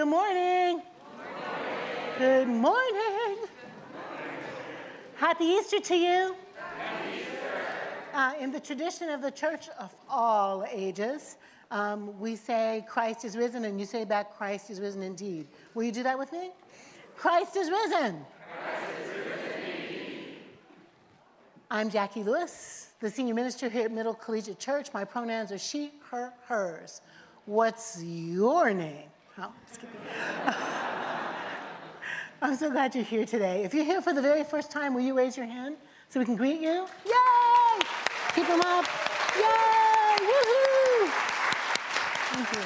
Good 0.00 0.08
morning. 0.08 0.80
Good 2.16 2.48
morning. 2.48 3.36
Happy 5.16 5.44
Easter 5.44 5.78
to 5.78 5.94
you. 5.94 6.36
Uh, 8.14 8.32
in 8.40 8.50
the 8.50 8.60
tradition 8.60 9.10
of 9.10 9.20
the 9.20 9.30
church 9.30 9.68
of 9.78 9.94
all 10.08 10.64
ages, 10.72 11.36
um, 11.70 12.18
we 12.18 12.34
say 12.34 12.82
Christ 12.88 13.26
is 13.26 13.36
risen, 13.36 13.66
and 13.66 13.78
you 13.78 13.84
say 13.84 14.06
back, 14.06 14.34
Christ 14.38 14.70
is 14.70 14.80
risen 14.80 15.02
indeed. 15.02 15.46
Will 15.74 15.82
you 15.82 15.92
do 15.92 16.02
that 16.02 16.18
with 16.18 16.32
me? 16.32 16.52
Christ 17.14 17.56
is 17.56 17.68
risen. 17.68 18.24
Christ 18.58 18.92
is 19.02 19.16
risen 19.18 20.34
I'm 21.70 21.90
Jacqui 21.90 22.24
Lewis, 22.24 22.92
the 23.00 23.10
senior 23.10 23.34
minister 23.34 23.68
here 23.68 23.84
at 23.84 23.92
Middle 23.92 24.14
Collegiate 24.14 24.58
Church. 24.58 24.94
My 24.94 25.04
pronouns 25.04 25.52
are 25.52 25.58
she, 25.58 25.92
her, 26.10 26.32
hers. 26.46 27.02
What's 27.44 28.02
your 28.02 28.72
name? 28.72 29.10
Oh, 29.42 29.52
I'm 32.42 32.56
so 32.56 32.70
glad 32.70 32.94
you're 32.94 33.04
here 33.04 33.24
today. 33.24 33.64
If 33.64 33.72
you're 33.72 33.86
here 33.86 34.02
for 34.02 34.12
the 34.12 34.20
very 34.20 34.44
first 34.44 34.70
time, 34.70 34.92
will 34.92 35.00
you 35.00 35.16
raise 35.16 35.34
your 35.34 35.46
hand 35.46 35.76
so 36.10 36.20
we 36.20 36.26
can 36.26 36.36
greet 36.36 36.60
you? 36.60 36.86
Yay! 37.06 37.80
Keep 38.34 38.48
them 38.48 38.60
up. 38.60 38.84
Yay! 39.36 40.16
Woohoo! 40.28 41.10
Thank 42.32 42.52
you. 42.54 42.62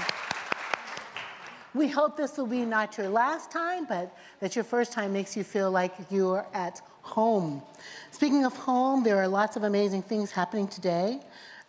We 1.75 1.89
hope 1.89 2.17
this 2.17 2.37
will 2.39 2.47
be 2.47 2.65
not 2.65 2.99
your 2.99 3.09
last 3.09 3.53
time, 3.53 3.85
but 3.85 4.17
that 4.41 4.57
your 4.57 4.65
first 4.65 4.93
time 4.93 5.13
makes 5.13 5.37
you 5.37 5.45
feel 5.45 5.71
like 5.71 5.95
you're 6.11 6.47
at 6.55 6.81
home. 7.03 7.63
Speaking 8.11 8.45
of 8.45 8.57
home, 8.57 9.05
there 9.05 9.19
are 9.19 9.29
lots 9.29 9.57
of 9.57 9.63
amazing 9.63 10.03
things 10.03 10.33
happening 10.33 10.67
today. 10.67 11.21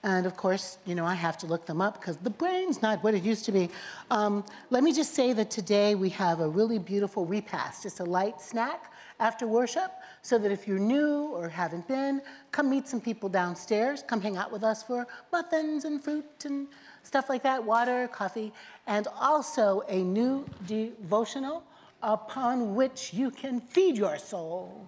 And 0.06 0.28
of 0.28 0.38
course, 0.38 0.78
you 0.86 0.94
know, 0.94 1.04
I 1.04 1.16
have 1.16 1.36
to 1.40 1.48
look 1.48 1.66
them 1.66 1.82
up 1.82 2.00
because 2.00 2.18
the 2.18 2.30
brain's 2.30 2.80
not 2.80 3.04
what 3.04 3.16
it 3.16 3.24
used 3.24 3.44
to 3.46 3.52
be. 3.52 3.72
Um, 4.12 4.46
let 4.70 4.84
me 4.84 4.94
just 4.94 5.16
say 5.16 5.34
that 5.34 5.50
today 5.50 5.96
we 5.96 6.10
have 6.10 6.42
a 6.42 6.48
really 6.48 6.78
beautiful 6.78 7.26
repast, 7.26 7.82
just 7.82 8.00
a 8.00 8.04
light 8.04 8.40
snack 8.40 8.94
after 9.20 9.48
worship, 9.48 9.92
so 10.22 10.38
that 10.38 10.52
if 10.52 10.68
you're 10.68 10.78
new 10.78 11.30
or 11.34 11.50
haven't 11.50 11.88
been, 11.88 12.22
come 12.52 12.70
meet 12.70 12.88
some 12.88 13.02
people 13.02 13.30
downstairs, 13.30 14.04
come 14.04 14.22
hang 14.22 14.38
out 14.38 14.52
with 14.52 14.64
us 14.64 14.84
for 14.84 15.08
muffins 15.32 15.86
and 15.86 16.04
fruit 16.04 16.46
and 16.46 16.68
stuff 17.02 17.28
like 17.28 17.42
that, 17.42 17.64
water, 17.64 18.08
coffee, 18.08 18.54
and 18.86 19.08
also 19.20 19.82
a 19.90 20.04
new 20.04 20.46
devotional 20.68 21.64
upon 22.04 22.76
which 22.76 23.12
you 23.12 23.32
can 23.32 23.60
feed 23.60 23.98
your 23.98 24.20
soul. 24.20 24.86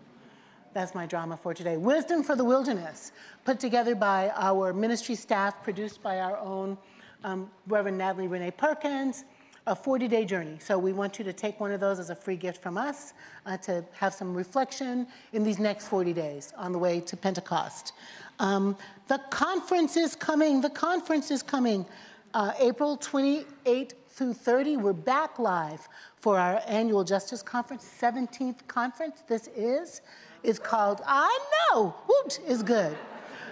That's 0.73 0.93
my 0.93 1.05
drama 1.05 1.37
for 1.37 1.53
today. 1.53 1.77
Wisdom 1.77 2.23
for 2.23 2.35
the 2.35 2.43
Wilderness, 2.43 3.11
put 3.45 3.59
together 3.59 3.95
by 3.95 4.31
our 4.35 4.73
ministry 4.73 5.15
staff, 5.15 5.63
produced 5.63 6.01
by 6.03 6.19
our 6.19 6.37
own 6.37 6.77
um, 7.23 7.49
Reverend 7.67 7.97
Natalie 7.97 8.27
Renee 8.27 8.51
Perkins, 8.51 9.25
a 9.65 9.75
40 9.75 10.07
day 10.07 10.23
journey. 10.23 10.57
So 10.59 10.77
we 10.77 10.93
want 10.93 11.19
you 11.19 11.25
to 11.25 11.33
take 11.33 11.59
one 11.59 11.71
of 11.71 11.79
those 11.79 11.99
as 11.99 12.09
a 12.09 12.15
free 12.15 12.37
gift 12.37 12.61
from 12.61 12.77
us 12.77 13.13
uh, 13.45 13.57
to 13.57 13.83
have 13.93 14.13
some 14.13 14.33
reflection 14.33 15.07
in 15.33 15.43
these 15.43 15.59
next 15.59 15.87
40 15.87 16.13
days 16.13 16.53
on 16.57 16.71
the 16.71 16.79
way 16.79 16.99
to 17.01 17.17
Pentecost. 17.17 17.93
Um, 18.39 18.77
the 19.07 19.19
conference 19.29 19.97
is 19.97 20.15
coming. 20.15 20.61
The 20.61 20.69
conference 20.69 21.31
is 21.31 21.43
coming. 21.43 21.85
Uh, 22.33 22.53
April 22.59 22.97
28 22.97 23.93
through 24.09 24.33
30, 24.33 24.77
we're 24.77 24.93
back 24.93 25.37
live 25.37 25.87
for 26.19 26.39
our 26.39 26.61
annual 26.67 27.03
Justice 27.03 27.43
Conference, 27.43 27.87
17th 27.99 28.67
conference. 28.67 29.23
This 29.27 29.47
is 29.55 30.01
is 30.43 30.59
called 30.59 31.01
I 31.05 31.39
Know 31.73 31.95
Woot 32.07 32.39
is 32.47 32.63
good. 32.63 32.97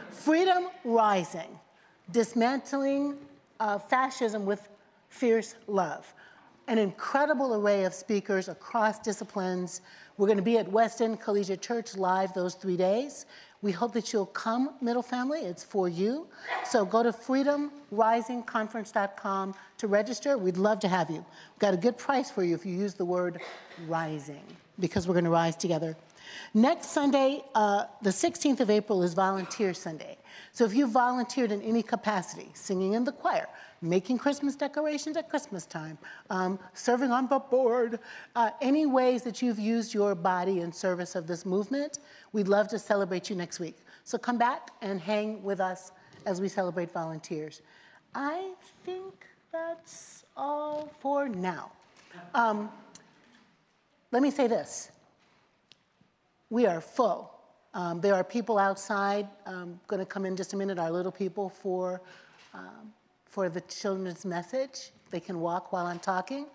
Freedom 0.09 0.69
Rising, 0.83 1.59
dismantling 2.11 3.17
uh, 3.59 3.79
fascism 3.79 4.45
with 4.45 4.69
fierce 5.09 5.55
love. 5.67 6.13
An 6.67 6.77
incredible 6.77 7.55
array 7.55 7.83
of 7.83 7.93
speakers 7.93 8.47
across 8.49 8.99
disciplines. 8.99 9.81
We're 10.17 10.27
going 10.27 10.37
to 10.37 10.43
be 10.43 10.57
at 10.57 10.69
West 10.71 11.01
End 11.01 11.19
Collegiate 11.21 11.61
Church 11.61 11.95
live 11.95 12.33
those 12.33 12.55
three 12.55 12.77
days. 12.77 13.25
We 13.61 13.71
hope 13.71 13.93
that 13.93 14.11
you'll 14.13 14.27
come, 14.27 14.75
Middle 14.81 15.01
Family. 15.01 15.39
It's 15.39 15.63
for 15.63 15.89
you. 15.89 16.27
So 16.63 16.85
go 16.85 17.01
to 17.03 17.11
freedomrisingconference.com 17.11 19.55
to 19.77 19.87
register. 19.87 20.37
We'd 20.37 20.57
love 20.57 20.79
to 20.81 20.87
have 20.87 21.09
you. 21.09 21.17
We've 21.17 21.59
got 21.59 21.73
a 21.73 21.77
good 21.77 21.97
price 21.97 22.29
for 22.29 22.43
you 22.43 22.53
if 22.55 22.65
you 22.65 22.75
use 22.75 22.93
the 22.93 23.05
word 23.05 23.41
rising, 23.87 24.43
because 24.79 25.07
we're 25.07 25.13
going 25.13 25.25
to 25.25 25.31
rise 25.31 25.55
together. 25.55 25.95
Next 26.53 26.87
Sunday, 26.87 27.43
uh, 27.53 27.85
the 28.01 28.09
16th 28.09 28.59
of 28.59 28.69
April, 28.69 29.03
is 29.03 29.13
Volunteer 29.13 29.73
Sunday. 29.73 30.17
So 30.51 30.65
if 30.65 30.73
you 30.73 30.87
volunteered 30.87 31.51
in 31.51 31.61
any 31.61 31.83
capacity, 31.83 32.49
singing 32.53 32.93
in 32.93 33.03
the 33.03 33.11
choir, 33.11 33.47
making 33.81 34.17
Christmas 34.17 34.55
decorations 34.55 35.17
at 35.17 35.29
Christmas 35.29 35.65
time, 35.65 35.97
um, 36.29 36.59
serving 36.73 37.11
on 37.11 37.27
the 37.27 37.39
board, 37.39 37.99
uh, 38.35 38.51
any 38.61 38.85
ways 38.85 39.21
that 39.23 39.41
you've 39.41 39.59
used 39.59 39.93
your 39.93 40.15
body 40.15 40.61
in 40.61 40.71
service 40.71 41.15
of 41.15 41.27
this 41.27 41.45
movement, 41.45 41.99
we'd 42.33 42.47
love 42.47 42.67
to 42.69 42.79
celebrate 42.79 43.29
you 43.29 43.35
next 43.35 43.59
week. 43.59 43.77
So 44.03 44.17
come 44.17 44.37
back 44.37 44.71
and 44.81 44.99
hang 44.99 45.43
with 45.43 45.59
us 45.59 45.91
as 46.25 46.41
we 46.41 46.47
celebrate 46.47 46.91
volunteers. 46.91 47.61
I 48.13 48.53
think 48.83 49.25
that's 49.51 50.23
all 50.35 50.89
for 50.99 51.29
now. 51.29 51.71
Um, 52.33 52.69
let 54.15 54.21
me 54.21 54.31
say 54.31 54.47
this 54.47 54.91
we 56.49 56.65
are 56.65 56.79
full. 56.79 57.33
Um, 57.73 57.99
there 57.99 58.15
are 58.15 58.23
people 58.23 58.57
outside, 58.57 59.27
um, 59.45 59.77
going 59.87 59.99
to 59.99 60.05
come 60.05 60.25
in 60.25 60.37
just 60.37 60.53
a 60.53 60.55
minute, 60.55 60.79
our 60.79 60.89
little 60.89 61.11
people 61.11 61.49
for, 61.49 62.01
um, 62.53 62.93
for 63.25 63.49
the 63.49 63.59
children's 63.59 64.23
message. 64.23 64.91
They 65.11 65.19
can 65.19 65.41
walk 65.41 65.73
while 65.73 65.85
I'm 65.85 65.99
talking. 65.99 66.45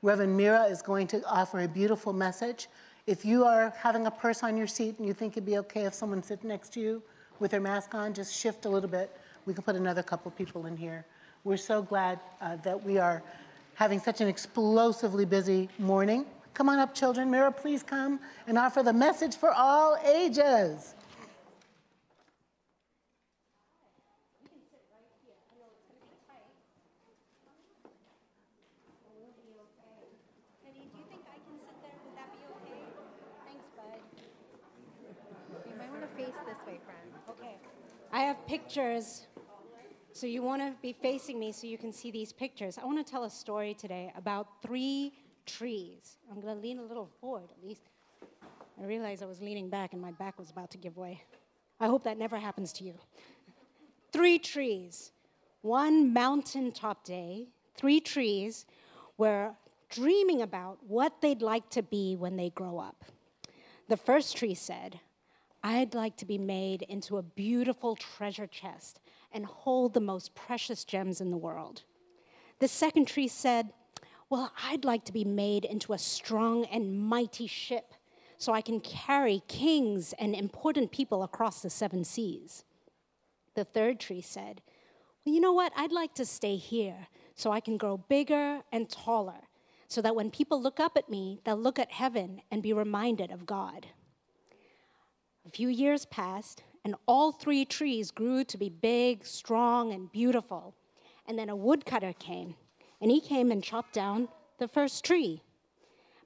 Reverend 0.00 0.34
Mira 0.34 0.62
is 0.64 0.80
going 0.80 1.06
to 1.08 1.22
offer 1.26 1.60
a 1.60 1.68
beautiful 1.68 2.14
message. 2.14 2.68
If 3.06 3.22
you 3.22 3.44
are 3.44 3.74
having 3.76 4.06
a 4.06 4.10
purse 4.10 4.42
on 4.42 4.56
your 4.56 4.66
seat 4.66 4.98
and 4.98 5.06
you 5.06 5.12
think 5.12 5.34
it'd 5.34 5.44
be 5.44 5.58
okay 5.58 5.84
if 5.84 5.92
someone 5.92 6.22
sits 6.22 6.42
next 6.42 6.72
to 6.72 6.80
you 6.80 7.02
with 7.38 7.50
their 7.50 7.60
mask 7.60 7.94
on, 7.94 8.14
just 8.14 8.34
shift 8.34 8.64
a 8.64 8.70
little 8.70 8.88
bit. 8.88 9.14
We 9.44 9.52
can 9.52 9.62
put 9.62 9.76
another 9.76 10.02
couple 10.02 10.30
people 10.30 10.64
in 10.64 10.78
here. 10.78 11.04
We're 11.42 11.58
so 11.58 11.82
glad 11.82 12.18
uh, 12.40 12.56
that 12.64 12.82
we 12.82 12.96
are 12.96 13.22
having 13.74 14.00
such 14.00 14.22
an 14.22 14.28
explosively 14.28 15.26
busy 15.26 15.68
morning. 15.78 16.24
Come 16.54 16.68
on 16.68 16.78
up, 16.78 16.94
children. 16.94 17.32
Mira, 17.32 17.50
please 17.50 17.82
come 17.82 18.20
and 18.46 18.56
offer 18.56 18.84
the 18.84 18.92
message 18.92 19.34
for 19.36 19.50
all 19.50 19.98
ages. 20.06 20.94
I 38.12 38.20
have 38.20 38.46
pictures, 38.46 39.26
so 40.12 40.28
you 40.28 40.40
want 40.40 40.62
to 40.62 40.72
be 40.80 40.92
facing 40.92 41.40
me 41.40 41.50
so 41.50 41.66
you 41.66 41.76
can 41.76 41.92
see 41.92 42.12
these 42.12 42.32
pictures. 42.32 42.78
I 42.78 42.84
want 42.84 43.04
to 43.04 43.10
tell 43.10 43.24
a 43.24 43.30
story 43.30 43.74
today 43.74 44.12
about 44.16 44.62
three 44.62 45.12
trees. 45.46 46.16
I'm 46.30 46.40
going 46.40 46.54
to 46.54 46.60
lean 46.60 46.78
a 46.78 46.82
little 46.82 47.08
forward 47.20 47.50
at 47.50 47.66
least. 47.66 47.82
I 48.80 48.84
realized 48.84 49.22
I 49.22 49.26
was 49.26 49.40
leaning 49.40 49.68
back 49.68 49.92
and 49.92 50.02
my 50.02 50.10
back 50.12 50.38
was 50.38 50.50
about 50.50 50.70
to 50.72 50.78
give 50.78 50.96
way. 50.96 51.22
I 51.80 51.86
hope 51.86 52.04
that 52.04 52.18
never 52.18 52.38
happens 52.38 52.72
to 52.74 52.84
you. 52.84 52.94
Three 54.12 54.38
trees. 54.38 55.12
One 55.62 56.12
mountaintop 56.12 57.04
day, 57.04 57.48
three 57.76 58.00
trees 58.00 58.66
were 59.16 59.52
dreaming 59.88 60.42
about 60.42 60.78
what 60.86 61.20
they'd 61.20 61.42
like 61.42 61.70
to 61.70 61.82
be 61.82 62.16
when 62.16 62.36
they 62.36 62.50
grow 62.50 62.78
up. 62.78 63.04
The 63.88 63.96
first 63.96 64.36
tree 64.36 64.54
said, 64.54 65.00
I'd 65.62 65.94
like 65.94 66.16
to 66.18 66.26
be 66.26 66.38
made 66.38 66.82
into 66.82 67.16
a 67.16 67.22
beautiful 67.22 67.96
treasure 67.96 68.46
chest 68.46 69.00
and 69.32 69.46
hold 69.46 69.94
the 69.94 70.00
most 70.00 70.34
precious 70.34 70.84
gems 70.84 71.20
in 71.20 71.30
the 71.30 71.36
world. 71.36 71.82
The 72.58 72.68
second 72.68 73.06
tree 73.06 73.28
said, 73.28 73.72
well, 74.34 74.50
I'd 74.64 74.84
like 74.84 75.04
to 75.04 75.12
be 75.12 75.24
made 75.24 75.64
into 75.64 75.92
a 75.92 75.98
strong 75.98 76.64
and 76.64 76.98
mighty 76.98 77.46
ship 77.46 77.94
so 78.36 78.52
I 78.52 78.62
can 78.62 78.80
carry 78.80 79.44
kings 79.46 80.12
and 80.18 80.34
important 80.34 80.90
people 80.90 81.22
across 81.22 81.62
the 81.62 81.70
seven 81.70 82.02
seas. 82.02 82.64
The 83.54 83.64
third 83.64 84.00
tree 84.00 84.20
said, 84.20 84.60
Well, 85.24 85.36
you 85.36 85.40
know 85.40 85.52
what? 85.52 85.72
I'd 85.76 85.92
like 85.92 86.14
to 86.14 86.24
stay 86.24 86.56
here 86.56 87.06
so 87.36 87.52
I 87.52 87.60
can 87.60 87.76
grow 87.76 87.96
bigger 87.96 88.62
and 88.72 88.90
taller 88.90 89.46
so 89.86 90.02
that 90.02 90.16
when 90.16 90.32
people 90.32 90.60
look 90.60 90.80
up 90.80 90.96
at 90.96 91.08
me, 91.08 91.38
they'll 91.44 91.56
look 91.56 91.78
at 91.78 91.92
heaven 91.92 92.42
and 92.50 92.60
be 92.60 92.72
reminded 92.72 93.30
of 93.30 93.46
God. 93.46 93.86
A 95.46 95.50
few 95.50 95.68
years 95.68 96.06
passed, 96.06 96.64
and 96.84 96.96
all 97.06 97.30
three 97.30 97.64
trees 97.64 98.10
grew 98.10 98.42
to 98.42 98.58
be 98.58 98.68
big, 98.68 99.24
strong, 99.24 99.92
and 99.92 100.10
beautiful. 100.10 100.74
And 101.24 101.38
then 101.38 101.50
a 101.50 101.54
woodcutter 101.54 102.14
came 102.14 102.56
and 103.04 103.10
he 103.10 103.20
came 103.20 103.52
and 103.52 103.62
chopped 103.62 103.92
down 103.92 104.28
the 104.56 104.66
first 104.66 105.04
tree. 105.04 105.42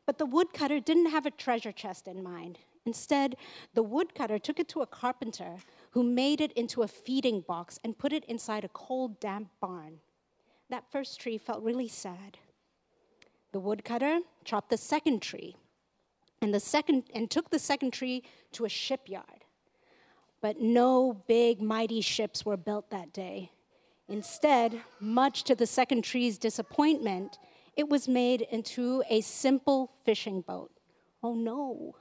But 0.07 0.19
the 0.19 0.25
woodcutter 0.25 0.79
didn't 0.79 1.11
have 1.11 1.27
a 1.27 1.31
treasure 1.33 1.73
chest 1.73 2.07
in 2.07 2.23
mind. 2.23 2.61
Instead, 2.87 3.35
the 3.75 3.83
woodcutter 3.83 4.39
took 4.39 4.61
it 4.61 4.69
to 4.69 4.83
a 4.83 4.87
carpenter 4.87 5.57
who 5.91 6.05
made 6.05 6.41
it 6.41 6.53
into 6.53 6.83
a 6.83 6.87
feeding 6.87 7.41
box 7.41 7.81
and 7.83 7.99
put 7.99 8.13
it 8.13 8.25
inside 8.27 8.63
a 8.63 8.69
cold, 8.69 9.19
damp 9.19 9.49
barn. 9.61 9.99
That 10.71 10.85
first 10.89 11.21
tree 11.21 11.37
felt 11.37 11.65
really 11.65 11.89
sad. 11.89 12.39
The 13.51 13.59
woodcutter 13.59 14.21
chopped 14.45 14.71
the 14.71 14.77
second 14.77 15.21
tree 15.21 15.57
and 16.41 16.55
the 16.55 16.61
second 16.61 17.11
and 17.13 17.29
took 17.29 17.51
the 17.51 17.59
second 17.59 17.91
tree 17.91 18.23
to 18.53 18.67
a 18.67 18.69
shipyard. 18.69 19.45
But 20.41 20.61
no 20.61 21.25
big 21.27 21.61
mighty 21.61 22.03
ships 22.03 22.47
were 22.47 22.57
built 22.57 22.91
that 22.91 23.13
day. 23.13 23.51
Instead, 24.09 24.81
much 25.01 25.45
to 25.45 25.55
the 25.55 25.67
second 25.67 26.03
tree's 26.03 26.39
disappointment, 26.39 27.39
it 27.77 27.89
was 27.89 28.09
made 28.09 28.43
into 28.43 29.03
a 29.11 29.21
simple 29.21 29.93
fishing 30.05 30.41
boat. 30.41 30.71
Oh 31.23 31.35
no. 31.35 31.97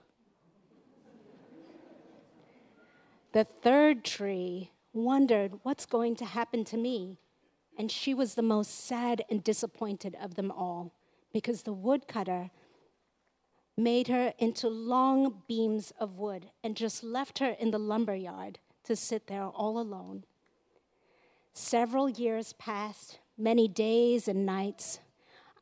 The 3.33 3.43
third 3.43 4.05
tree 4.05 4.71
wondered 4.93 5.59
what's 5.63 5.85
going 5.85 6.15
to 6.15 6.25
happen 6.25 6.63
to 6.65 6.77
me, 6.77 7.19
and 7.77 7.91
she 7.91 8.13
was 8.13 8.35
the 8.35 8.41
most 8.41 8.85
sad 8.85 9.23
and 9.29 9.43
disappointed 9.43 10.15
of 10.19 10.35
them 10.35 10.49
all 10.49 10.93
because 11.33 11.63
the 11.63 11.73
woodcutter 11.73 12.49
made 13.77 14.07
her 14.07 14.33
into 14.39 14.67
long 14.69 15.43
beams 15.47 15.93
of 15.99 16.17
wood 16.17 16.49
and 16.63 16.75
just 16.75 17.03
left 17.03 17.37
her 17.39 17.49
in 17.59 17.69
the 17.69 17.77
lumber 17.77 18.15
yard 18.15 18.57
to 18.85 18.95
sit 18.95 19.27
there 19.27 19.45
all 19.45 19.77
alone. 19.77 20.23
Several 21.59 22.07
years 22.07 22.53
passed, 22.53 23.17
many 23.35 23.67
days 23.67 24.27
and 24.27 24.45
nights, 24.45 24.99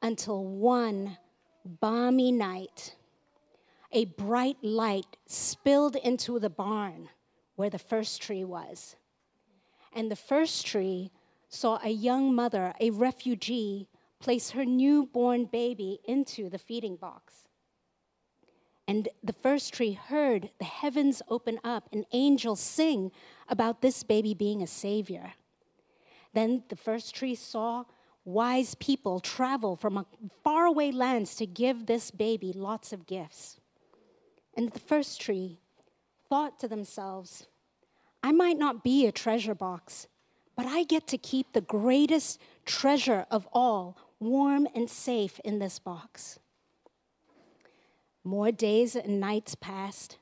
until 0.01 0.43
one 0.43 1.17
balmy 1.63 2.33
night, 2.33 2.97
a 3.93 4.03
bright 4.03 4.57
light 4.61 5.15
spilled 5.25 5.95
into 5.95 6.37
the 6.37 6.49
barn 6.49 7.07
where 7.55 7.69
the 7.69 7.79
first 7.79 8.21
tree 8.21 8.43
was. 8.43 8.97
And 9.93 10.11
the 10.11 10.17
first 10.17 10.65
tree 10.65 11.11
saw 11.47 11.79
a 11.81 11.91
young 11.91 12.35
mother, 12.35 12.73
a 12.81 12.89
refugee, 12.89 13.87
place 14.19 14.49
her 14.49 14.65
newborn 14.65 15.45
baby 15.45 15.99
into 16.03 16.49
the 16.49 16.59
feeding 16.59 16.97
box. 16.97 17.45
And 18.85 19.07
the 19.23 19.31
first 19.31 19.73
tree 19.73 19.93
heard 19.93 20.49
the 20.59 20.65
heavens 20.65 21.21
open 21.29 21.57
up 21.63 21.87
and 21.93 22.05
angels 22.11 22.59
sing 22.59 23.13
about 23.47 23.81
this 23.81 24.03
baby 24.03 24.33
being 24.33 24.61
a 24.61 24.67
savior. 24.67 25.35
Then 26.35 26.63
the 26.67 26.75
first 26.75 27.15
tree 27.15 27.33
saw 27.33 27.85
wise 28.25 28.75
people 28.75 29.21
travel 29.21 29.77
from 29.77 30.05
faraway 30.43 30.91
lands 30.91 31.33
to 31.35 31.45
give 31.45 31.85
this 31.85 32.11
baby 32.11 32.51
lots 32.51 32.91
of 32.91 33.07
gifts. 33.07 33.59
And 34.55 34.69
the 34.71 34.79
first 34.79 35.21
tree 35.21 35.59
thought 36.27 36.59
to 36.59 36.67
themselves, 36.67 37.47
I 38.21 38.33
might 38.33 38.57
not 38.57 38.83
be 38.83 39.05
a 39.05 39.13
treasure 39.13 39.55
box, 39.55 40.07
but 40.57 40.65
I 40.65 40.83
get 40.83 41.07
to 41.07 41.17
keep 41.17 41.53
the 41.53 41.61
greatest 41.61 42.41
treasure 42.65 43.25
of 43.31 43.47
all 43.53 43.97
warm 44.19 44.67
and 44.75 44.89
safe 44.89 45.39
in 45.45 45.59
this 45.59 45.79
box. 45.79 46.39
More 48.25 48.51
days 48.51 48.95
and 48.95 49.21
nights 49.21 49.55
passed, 49.55 50.17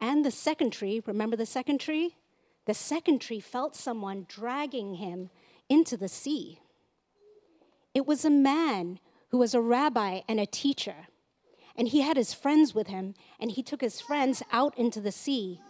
and 0.00 0.24
the 0.24 0.30
second 0.30 0.72
tree, 0.72 1.02
remember 1.06 1.36
the 1.36 1.46
second 1.46 1.80
tree? 1.80 2.14
The 2.66 2.74
second 2.74 3.20
tree 3.20 3.40
felt 3.40 3.74
someone 3.74 4.26
dragging 4.28 4.94
him 4.94 5.30
into 5.70 5.96
the 5.96 6.08
sea. 6.08 6.58
It 7.94 8.06
was 8.06 8.24
a 8.24 8.30
man 8.30 8.98
who 9.30 9.38
was 9.38 9.54
a 9.54 9.60
rabbi 9.60 10.20
and 10.28 10.38
a 10.38 10.44
teacher, 10.44 11.06
and 11.76 11.88
he 11.88 12.02
had 12.02 12.18
his 12.18 12.34
friends 12.34 12.74
with 12.74 12.88
him, 12.88 13.14
and 13.38 13.52
he 13.52 13.62
took 13.62 13.80
his 13.80 14.00
friends 14.00 14.42
out 14.52 14.76
into 14.76 15.00
the 15.00 15.12
sea. 15.12 15.60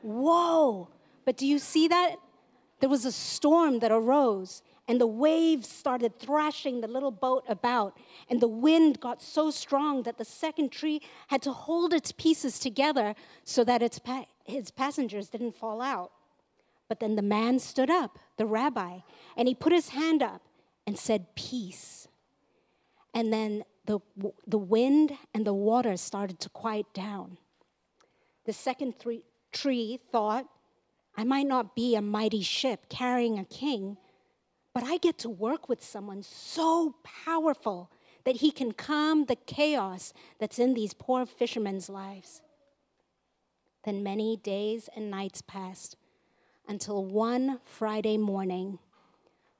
Whoa! 0.00 0.88
But 1.26 1.36
do 1.36 1.46
you 1.46 1.58
see 1.58 1.88
that? 1.88 2.16
There 2.80 2.88
was 2.88 3.04
a 3.04 3.12
storm 3.12 3.80
that 3.80 3.92
arose, 3.92 4.62
and 4.88 5.00
the 5.00 5.06
waves 5.06 5.68
started 5.68 6.18
thrashing 6.18 6.80
the 6.80 6.88
little 6.88 7.12
boat 7.12 7.44
about, 7.48 7.96
and 8.28 8.40
the 8.40 8.48
wind 8.48 8.98
got 8.98 9.22
so 9.22 9.50
strong 9.50 10.02
that 10.02 10.18
the 10.18 10.24
second 10.24 10.72
tree 10.72 11.00
had 11.28 11.42
to 11.42 11.52
hold 11.52 11.92
its 11.92 12.10
pieces 12.10 12.58
together 12.58 13.14
so 13.44 13.62
that 13.64 13.82
its, 13.82 13.98
pa- 13.98 14.26
its 14.46 14.70
passengers 14.72 15.28
didn't 15.28 15.56
fall 15.56 15.80
out. 15.80 16.10
But 16.88 16.98
then 16.98 17.14
the 17.14 17.22
man 17.22 17.60
stood 17.60 17.88
up, 17.88 18.18
the 18.42 18.46
rabbi, 18.46 18.98
and 19.36 19.46
he 19.46 19.54
put 19.54 19.72
his 19.72 19.90
hand 19.90 20.20
up 20.20 20.42
and 20.84 20.98
said, 20.98 21.36
Peace. 21.36 22.08
And 23.14 23.32
then 23.32 23.62
the, 23.86 24.00
the 24.44 24.58
wind 24.58 25.12
and 25.32 25.46
the 25.46 25.54
water 25.54 25.96
started 25.96 26.40
to 26.40 26.48
quiet 26.48 26.86
down. 26.92 27.38
The 28.44 28.52
second 28.52 28.98
three, 28.98 29.22
tree 29.52 30.00
thought, 30.10 30.46
I 31.16 31.22
might 31.22 31.46
not 31.46 31.76
be 31.76 31.94
a 31.94 32.02
mighty 32.02 32.42
ship 32.42 32.88
carrying 32.88 33.38
a 33.38 33.44
king, 33.44 33.96
but 34.74 34.82
I 34.82 34.96
get 34.96 35.18
to 35.18 35.30
work 35.30 35.68
with 35.68 35.84
someone 35.84 36.24
so 36.24 36.96
powerful 37.04 37.92
that 38.24 38.36
he 38.36 38.50
can 38.50 38.72
calm 38.72 39.26
the 39.26 39.36
chaos 39.36 40.12
that's 40.40 40.58
in 40.58 40.74
these 40.74 40.94
poor 40.94 41.26
fishermen's 41.26 41.88
lives. 41.88 42.42
Then 43.84 44.02
many 44.02 44.36
days 44.36 44.88
and 44.96 45.10
nights 45.10 45.42
passed 45.42 45.96
until 46.68 47.04
one 47.04 47.60
Friday 47.64 48.16
morning, 48.16 48.78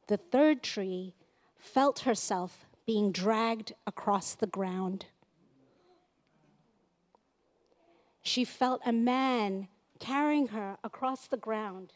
the 0.08 0.16
third 0.16 0.62
tree 0.62 1.14
felt 1.58 2.00
herself 2.00 2.66
being 2.86 3.12
dragged 3.12 3.74
across 3.86 4.34
the 4.34 4.46
ground. 4.46 5.06
She 8.22 8.44
felt 8.44 8.80
a 8.84 8.92
man 8.92 9.68
carrying 9.98 10.48
her 10.48 10.78
across 10.82 11.26
the 11.26 11.36
ground 11.36 11.92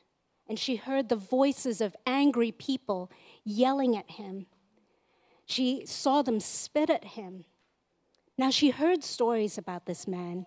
and 0.48 0.58
she 0.58 0.76
heard 0.76 1.08
the 1.08 1.16
voices 1.16 1.80
of 1.80 1.96
angry 2.06 2.52
people 2.52 3.10
yelling 3.44 3.96
at 3.96 4.12
him. 4.12 4.46
She 5.44 5.84
saw 5.86 6.22
them 6.22 6.40
spit 6.40 6.90
at 6.90 7.04
him. 7.04 7.44
Now, 8.38 8.50
she 8.50 8.70
heard 8.70 9.02
stories 9.02 9.56
about 9.56 9.86
this 9.86 10.06
man. 10.06 10.46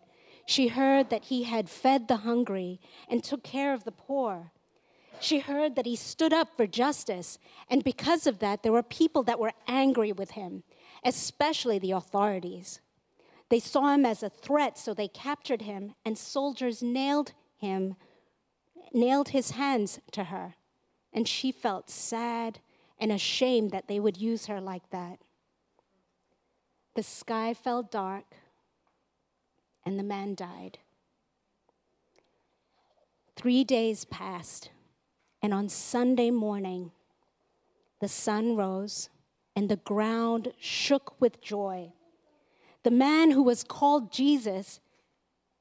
She 0.50 0.70
heard 0.70 1.12
that 1.12 1.26
he 1.26 1.44
had 1.44 1.70
fed 1.70 2.08
the 2.08 2.18
hungry 2.18 2.82
and 3.08 3.24
took 3.24 3.44
care 3.44 3.72
of 3.72 3.84
the 3.84 3.92
poor. 3.92 4.52
She 5.20 5.38
heard 5.38 5.76
that 5.76 5.86
he 5.86 5.96
stood 5.96 6.34
up 6.34 6.58
for 6.58 6.66
justice, 6.66 7.38
and 7.70 7.84
because 7.84 8.26
of 8.26 8.40
that, 8.40 8.64
there 8.64 8.72
were 8.72 8.82
people 8.82 9.22
that 9.24 9.38
were 9.38 9.54
angry 9.68 10.12
with 10.12 10.32
him, 10.32 10.64
especially 11.04 11.78
the 11.78 11.92
authorities. 11.92 12.82
They 13.50 13.60
saw 13.60 13.94
him 13.94 14.08
as 14.08 14.24
a 14.24 14.30
threat, 14.32 14.80
so 14.80 14.96
they 14.96 15.08
captured 15.08 15.62
him, 15.62 15.94
and 16.04 16.18
soldiers 16.18 16.82
nailed 16.82 17.34
him 17.56 17.96
nailed 18.92 19.30
his 19.30 19.52
hands 19.52 20.00
to 20.14 20.24
her, 20.24 20.56
and 21.14 21.28
she 21.28 21.52
felt 21.52 21.92
sad 21.92 22.58
and 22.98 23.12
ashamed 23.12 23.70
that 23.70 23.88
they 23.88 24.00
would 24.00 24.18
use 24.18 24.48
her 24.48 24.60
like 24.60 24.90
that. 24.90 25.20
The 26.96 27.04
sky 27.04 27.54
fell 27.54 27.84
dark, 27.84 28.34
and 29.86 29.98
the 29.98 30.04
man 30.04 30.36
died. 30.36 30.80
Three 33.36 33.64
days 33.64 34.06
passed, 34.06 34.70
and 35.42 35.54
on 35.54 35.70
Sunday 35.70 36.30
morning, 36.30 36.92
the 38.02 38.08
sun 38.08 38.56
rose 38.56 39.10
and 39.56 39.70
the 39.70 39.78
ground 39.78 40.54
shook 40.60 41.20
with 41.20 41.42
joy. 41.42 41.92
The 42.84 42.92
man 42.92 43.32
who 43.32 43.44
was 43.44 43.64
called 43.64 44.12
Jesus 44.12 44.80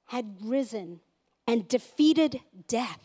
had 0.07 0.37
risen 0.43 1.01
and 1.47 1.67
defeated 1.69 2.41
death. 2.67 3.01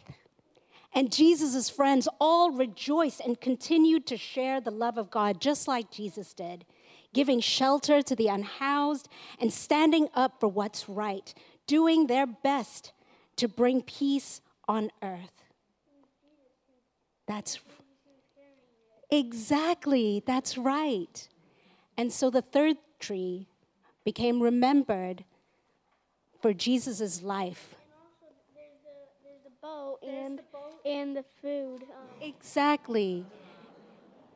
And 0.93 1.11
Jesus' 1.11 1.69
friends 1.69 2.07
all 2.19 2.51
rejoiced 2.51 3.19
and 3.21 3.41
continued 3.41 4.05
to 4.07 4.17
share 4.17 4.61
the 4.61 4.71
love 4.71 4.97
of 4.97 5.09
God 5.09 5.41
just 5.41 5.67
like 5.67 5.89
Jesus 5.89 6.33
did, 6.33 6.65
giving 7.13 7.39
shelter 7.39 8.01
to 8.01 8.15
the 8.15 8.27
unhoused 8.27 9.07
and 9.39 9.53
standing 9.53 10.07
up 10.13 10.39
for 10.39 10.47
what's 10.47 10.89
right, 10.89 11.33
doing 11.67 12.07
their 12.07 12.25
best 12.25 12.91
to 13.35 13.47
bring 13.47 13.81
peace 13.81 14.41
on 14.67 14.89
earth. 15.01 15.43
That's 17.27 17.59
exactly, 19.09 20.23
that's 20.25 20.57
right. 20.57 21.27
And 21.97 22.11
so 22.11 22.29
the 22.29 22.41
third 22.41 22.77
tree 22.99 23.47
became 24.03 24.41
remembered 24.41 25.23
for 26.41 26.53
Jesus' 26.53 27.21
life 27.21 27.75
and 30.05 30.39
the 30.39 30.89
and 30.89 31.15
the 31.15 31.23
food. 31.41 31.83
Um. 31.83 32.07
Exactly. 32.21 33.25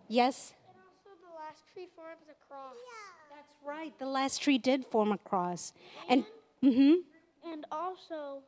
Yes. 0.07 0.53
And 0.67 0.77
also 0.87 1.17
the 1.21 1.33
last 1.35 1.63
tree 1.77 1.87
forms 1.95 2.25
a 2.29 2.37
cross. 2.47 2.73
Yeah. 2.75 3.35
That's 3.35 3.53
right. 3.63 3.93
The 3.99 4.07
last 4.07 4.41
tree 4.41 4.57
did 4.57 4.85
form 4.85 5.11
a 5.11 5.17
cross. 5.17 5.73
And, 6.09 6.25
and 6.63 6.73
mm-hmm. 6.73 7.51
And 7.51 7.65
also, 7.71 8.41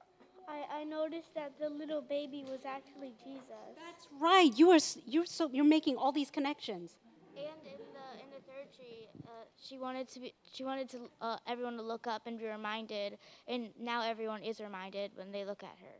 I, 0.47 0.81
I 0.81 0.83
noticed 0.83 1.35
that 1.35 1.53
the 1.59 1.69
little 1.69 2.01
baby 2.01 2.43
was 2.43 2.61
actually 2.65 3.13
Jesus. 3.23 3.69
That's 3.75 4.07
right. 4.19 4.51
You 4.57 4.71
are 4.71 4.79
you're 5.05 5.25
so 5.25 5.49
you're 5.53 5.63
making 5.77 5.95
all 5.95 6.11
these 6.11 6.31
connections. 6.31 6.97
And 7.37 7.61
in 7.65 7.79
the 7.97 8.07
in 8.23 8.29
the 8.35 8.41
third 8.49 8.67
tree, 8.75 9.07
uh, 9.25 9.45
she 9.55 9.77
wanted 9.77 10.09
to 10.09 10.19
be 10.19 10.33
she 10.51 10.63
wanted 10.63 10.89
to 10.89 10.97
uh, 11.21 11.37
everyone 11.47 11.77
to 11.77 11.83
look 11.83 12.07
up 12.07 12.23
and 12.25 12.39
be 12.39 12.47
reminded, 12.47 13.19
and 13.47 13.69
now 13.79 14.01
everyone 14.03 14.41
is 14.43 14.59
reminded 14.59 15.11
when 15.15 15.31
they 15.31 15.45
look 15.45 15.63
at 15.63 15.77
her. 15.81 15.95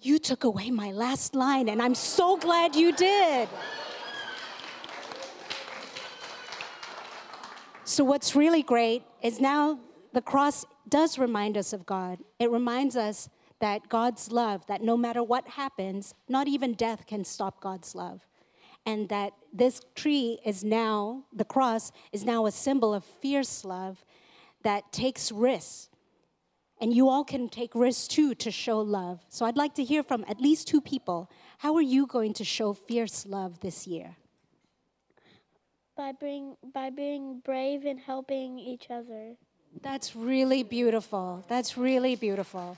You 0.00 0.18
took 0.18 0.44
away 0.44 0.70
my 0.70 0.90
last 0.90 1.34
line, 1.34 1.68
and 1.68 1.80
I'm 1.80 1.94
so 1.94 2.36
glad 2.36 2.74
you 2.74 2.90
did. 2.92 3.48
So, 7.86 8.02
what's 8.02 8.34
really 8.34 8.62
great 8.62 9.02
is 9.22 9.40
now 9.40 9.78
the 10.14 10.22
cross 10.22 10.64
does 10.88 11.18
remind 11.18 11.58
us 11.58 11.74
of 11.74 11.84
God. 11.84 12.18
It 12.38 12.50
reminds 12.50 12.96
us 12.96 13.28
that 13.60 13.90
God's 13.90 14.32
love, 14.32 14.66
that 14.68 14.82
no 14.82 14.96
matter 14.96 15.22
what 15.22 15.46
happens, 15.46 16.14
not 16.26 16.48
even 16.48 16.72
death 16.72 17.06
can 17.06 17.24
stop 17.24 17.60
God's 17.60 17.94
love. 17.94 18.26
And 18.86 19.08
that 19.10 19.32
this 19.52 19.82
tree 19.94 20.40
is 20.46 20.64
now, 20.64 21.24
the 21.30 21.44
cross 21.44 21.92
is 22.10 22.24
now 22.24 22.46
a 22.46 22.52
symbol 22.52 22.94
of 22.94 23.04
fierce 23.04 23.66
love 23.66 24.02
that 24.62 24.90
takes 24.90 25.30
risks. 25.30 25.90
And 26.80 26.94
you 26.94 27.10
all 27.10 27.24
can 27.24 27.50
take 27.50 27.74
risks 27.74 28.08
too 28.08 28.34
to 28.36 28.50
show 28.50 28.80
love. 28.80 29.20
So 29.28 29.44
I'd 29.44 29.58
like 29.58 29.74
to 29.74 29.84
hear 29.84 30.02
from 30.02 30.24
at 30.26 30.40
least 30.40 30.68
two 30.68 30.80
people. 30.80 31.30
How 31.58 31.74
are 31.76 31.82
you 31.82 32.06
going 32.06 32.32
to 32.34 32.44
show 32.44 32.72
fierce 32.72 33.26
love 33.26 33.60
this 33.60 33.86
year? 33.86 34.16
By 35.96 36.12
being 36.12 36.56
by 36.72 36.90
being 36.90 37.40
brave 37.44 37.84
and 37.84 38.00
helping 38.00 38.58
each 38.58 38.90
other. 38.90 39.36
That's 39.82 40.16
really 40.16 40.62
beautiful. 40.62 41.44
That's 41.48 41.76
really 41.76 42.16
beautiful. 42.16 42.76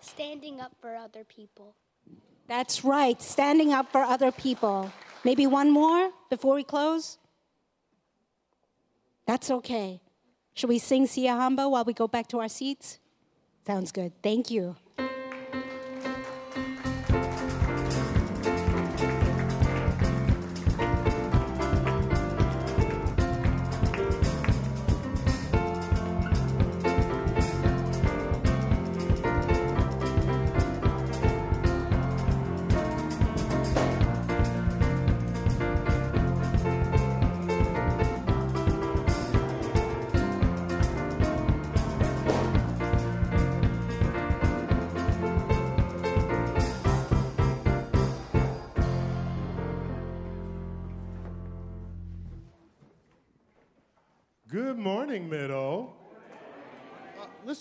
Standing 0.00 0.60
up 0.60 0.72
for 0.80 0.96
other 0.96 1.24
people. 1.24 1.74
That's 2.46 2.84
right, 2.84 3.20
standing 3.22 3.72
up 3.72 3.90
for 3.90 4.02
other 4.02 4.30
people. 4.30 4.92
Maybe 5.24 5.46
one 5.46 5.70
more 5.70 6.10
before 6.28 6.54
we 6.54 6.62
close? 6.62 7.18
That's 9.26 9.50
okay. 9.50 10.00
Should 10.52 10.68
we 10.68 10.78
sing 10.78 11.06
Siyahamba 11.06 11.70
while 11.70 11.84
we 11.84 11.94
go 11.94 12.06
back 12.06 12.28
to 12.28 12.40
our 12.40 12.48
seats? 12.48 12.98
Sounds 13.66 13.90
good. 13.90 14.12
Thank 14.22 14.50
you. 14.50 14.76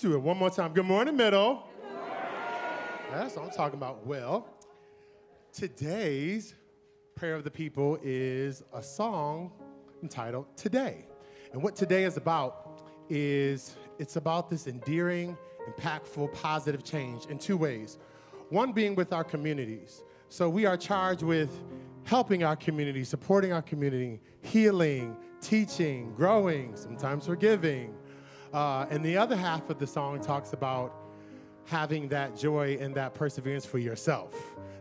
Do 0.03 0.15
it 0.15 0.21
one 0.21 0.35
more 0.35 0.49
time. 0.49 0.73
Good 0.73 0.85
morning, 0.85 1.15
Middle. 1.15 1.63
That's 3.09 3.37
what 3.37 3.45
I'm 3.45 3.51
talking 3.51 3.77
about. 3.77 4.05
Well, 4.05 4.49
today's 5.53 6.55
prayer 7.15 7.35
of 7.35 7.45
the 7.45 7.49
people 7.49 7.97
is 8.03 8.63
a 8.73 8.83
song 8.83 9.53
entitled 10.01 10.57
Today. 10.57 11.05
And 11.53 11.63
what 11.63 11.77
today 11.77 12.03
is 12.03 12.17
about 12.17 12.81
is 13.09 13.77
it's 13.97 14.17
about 14.17 14.49
this 14.49 14.67
endearing, 14.67 15.37
impactful, 15.69 16.33
positive 16.33 16.83
change 16.83 17.27
in 17.27 17.37
two 17.37 17.55
ways. 17.55 17.97
One 18.49 18.73
being 18.73 18.95
with 18.95 19.13
our 19.13 19.23
communities. 19.23 20.03
So 20.27 20.49
we 20.49 20.65
are 20.65 20.75
charged 20.75 21.23
with 21.23 21.63
helping 22.03 22.43
our 22.43 22.57
community, 22.57 23.05
supporting 23.05 23.53
our 23.53 23.61
community, 23.61 24.19
healing, 24.41 25.15
teaching, 25.39 26.13
growing, 26.13 26.75
sometimes 26.75 27.25
forgiving. 27.25 27.95
Uh, 28.53 28.85
and 28.91 29.03
the 29.03 29.17
other 29.17 29.35
half 29.35 29.69
of 29.69 29.79
the 29.79 29.87
song 29.87 30.21
talks 30.21 30.53
about 30.53 30.93
having 31.65 32.07
that 32.09 32.37
joy 32.37 32.77
and 32.79 32.93
that 32.93 33.15
perseverance 33.15 33.65
for 33.65 33.79
yourself, 33.79 34.35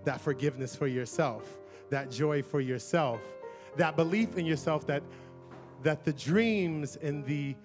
that 0.04 0.20
forgiveness 0.20 0.76
for 0.76 0.86
yourself, 0.86 1.58
that 1.88 2.10
joy 2.10 2.42
for 2.42 2.60
yourself, 2.60 3.20
that 3.76 3.96
belief 3.96 4.36
in 4.36 4.44
yourself 4.44 4.86
that 4.86 5.02
that 5.82 6.04
the 6.04 6.12
dreams 6.12 6.96
and 6.96 7.24
the 7.24 7.56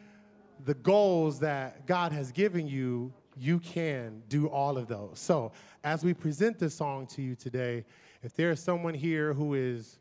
the 0.65 0.73
goals 0.75 1.39
that 1.39 1.85
God 1.85 2.11
has 2.11 2.31
given 2.31 2.67
you, 2.67 3.13
you 3.37 3.59
can 3.59 4.23
do 4.27 4.47
all 4.47 4.77
of 4.77 4.87
those. 4.87 5.19
So, 5.19 5.51
as 5.83 6.03
we 6.03 6.13
present 6.13 6.57
this 6.57 6.73
song 6.73 7.05
to 7.07 7.21
you 7.21 7.35
today, 7.35 7.85
if 8.23 8.33
there 8.33 8.51
is 8.51 8.59
someone 8.59 8.93
here 8.93 9.33
who 9.33 9.53
is 9.53 9.99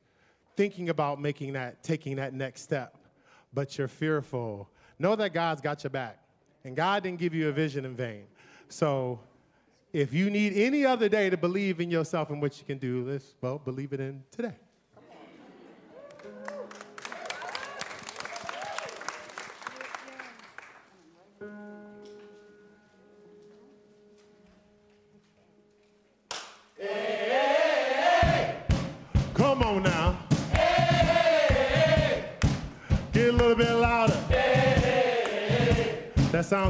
thinking 0.57 0.89
about 0.89 1.21
making 1.21 1.53
that, 1.53 1.83
taking 1.83 2.17
that 2.17 2.33
next 2.33 2.63
step, 2.63 2.97
but 3.53 3.77
you're 3.77 3.89
fearful, 3.89 4.71
know 4.99 5.17
that 5.17 5.33
God's 5.33 5.61
got 5.61 5.85
your 5.85 5.91
back. 5.91 6.19
And 6.65 6.75
God 6.75 7.03
didn't 7.03 7.21
give 7.21 7.35
you 7.35 7.49
a 7.49 7.53
vision 7.53 7.85
in 7.85 7.95
vain. 7.95 8.25
So 8.69 9.21
if 9.93 10.13
you 10.13 10.31
need 10.31 10.53
any 10.55 10.85
other 10.85 11.09
day 11.09 11.31
to 11.31 11.37
believe 11.37 11.81
in 11.81 11.91
yourself 11.91 12.31
and 12.31 12.43
what 12.43 12.59
you 12.59 12.65
can 12.65 12.79
do, 12.79 13.05
let's, 13.05 13.35
well, 13.41 13.59
believe 13.59 13.93
it 13.93 14.01
in 14.01 14.23
today. 14.31 14.57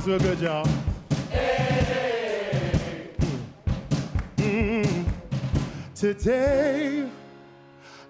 Sounds 0.07 0.23
real 0.23 0.35
good, 0.35 0.41
y'all. 0.41 0.69
Mm. 4.37 5.05
Today, 5.97 7.09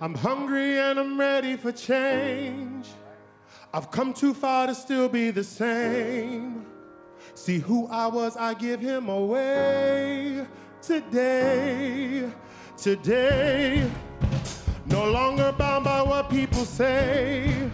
I'm 0.02 0.14
hungry 0.14 0.78
and 0.78 0.98
I'm 1.00 1.18
ready 1.18 1.56
for 1.56 1.72
change. 1.72 2.88
I've 3.72 3.90
come 3.90 4.12
too 4.12 4.34
far 4.34 4.66
to 4.66 4.74
still 4.74 5.08
be 5.08 5.30
the 5.30 5.42
same. 5.42 6.66
See 7.32 7.60
who 7.60 7.86
I 7.86 8.08
was, 8.08 8.36
I 8.36 8.52
give 8.52 8.78
him 8.78 9.08
away 9.08 10.46
today. 10.82 12.30
Today, 12.76 13.90
no 14.84 15.10
longer 15.10 15.50
bound 15.56 15.86
by 15.86 16.02
what 16.02 16.28
people 16.28 16.66
say. 16.66 17.70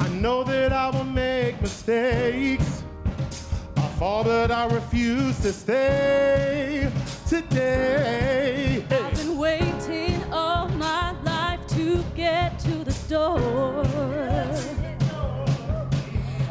I 0.00 0.08
know 0.10 0.44
that 0.44 0.74
I 0.74 0.90
will 0.90 1.04
make 1.04 1.62
mistakes. 1.62 2.81
Fall, 4.02 4.24
but 4.24 4.50
I 4.50 4.66
refuse 4.66 5.38
to 5.42 5.52
stay 5.52 6.90
today. 7.28 8.84
I've 8.90 9.14
been 9.14 9.38
waiting 9.38 10.20
all 10.32 10.66
my 10.70 11.12
life 11.22 11.64
to 11.76 12.02
get 12.16 12.58
to 12.66 12.82
the 12.82 12.96
door. 13.08 13.84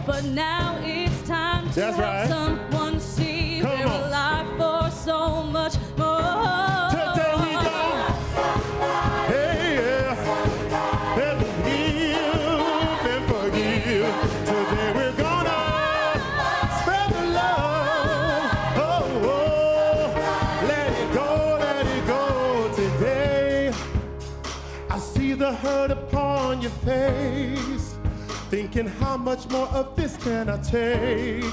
But 0.08 0.24
now 0.24 0.80
it's 0.82 1.28
time 1.28 1.70
to 1.72 1.76
That's 1.76 1.98
help 1.98 2.00
right. 2.00 2.28
someone 2.30 3.02
see 3.02 3.60
Come 3.60 3.78
they're 3.80 3.88
on. 3.88 4.04
alive 4.04 4.48
for 4.58 4.90
so 4.96 5.44
much 5.44 5.74
thinking 28.84 29.00
how 29.02 29.18
much 29.18 29.50
more 29.50 29.68
of 29.68 29.96
this 29.96 30.18
can 30.18 30.50
I 30.50 30.58
take? 30.58 31.44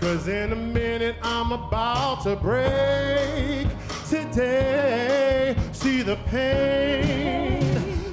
Cause 0.00 0.28
in 0.28 0.52
a 0.52 0.56
minute 0.56 1.16
I'm 1.22 1.52
about 1.52 2.22
to 2.22 2.36
break. 2.36 3.66
Today, 4.08 5.56
see 5.72 6.02
the 6.02 6.16
pain 6.26 7.62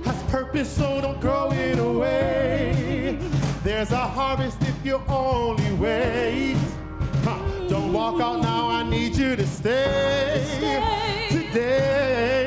has 0.04 0.24
purpose, 0.32 0.70
so 0.70 1.02
don't 1.02 1.22
throw 1.22 1.52
it 1.52 1.80
away. 1.80 3.18
There's 3.64 3.92
a 3.92 3.98
harvest 3.98 4.62
if 4.62 4.86
you 4.86 5.02
only 5.08 5.72
wait. 5.74 6.58
Huh, 7.24 7.38
Don't 7.70 7.94
walk 7.94 8.22
out 8.22 8.42
now, 8.42 8.70
I 8.70 8.84
need 8.84 9.16
you 9.16 9.36
to. 9.36 9.48
Stay. 9.48 11.28
Today, 11.30 12.45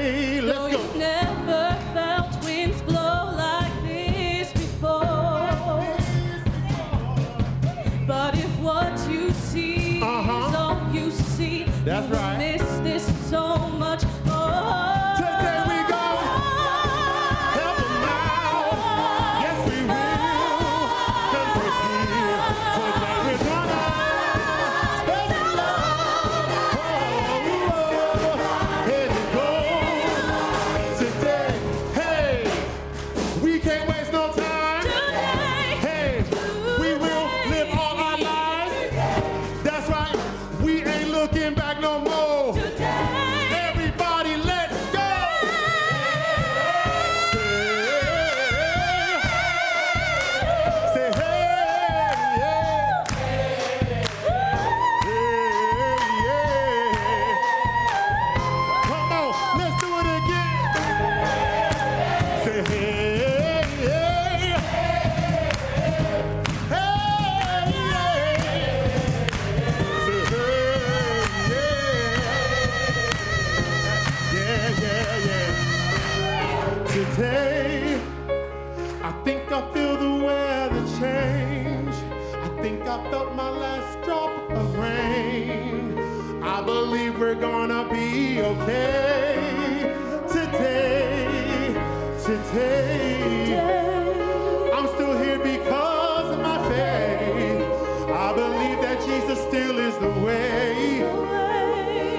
the 100.00 100.11
way. 100.20 101.04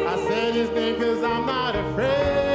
I 0.05 0.27
said 0.27 0.53
his 0.53 0.69
name 0.71 0.95
because 0.95 1.23
I'm 1.23 1.45
not 1.45 1.75
afraid. 1.75 2.48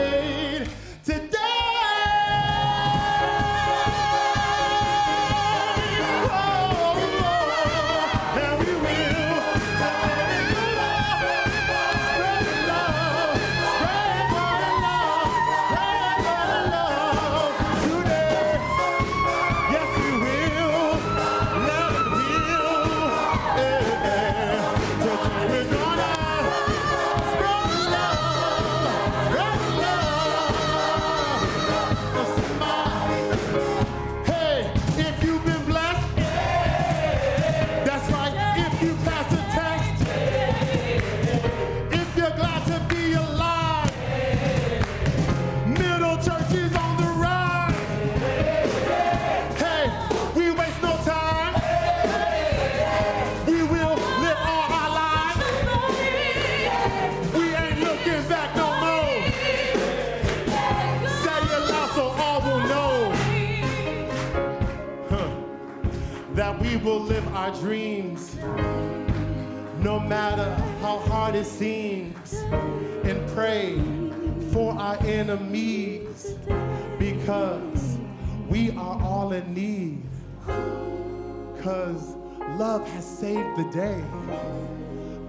Day 83.74 84.04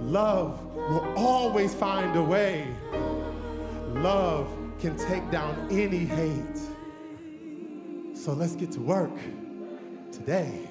love 0.02 0.64
will 0.76 1.14
always 1.18 1.74
find 1.74 2.16
a 2.16 2.22
way. 2.22 2.68
Love 3.90 4.48
can 4.80 4.96
take 4.98 5.30
down 5.32 5.68
any 5.72 6.06
hate. 6.06 6.60
So 8.14 8.34
let's 8.34 8.56
get 8.56 8.72
to 8.74 8.82
work 8.82 9.18
today 10.12 10.68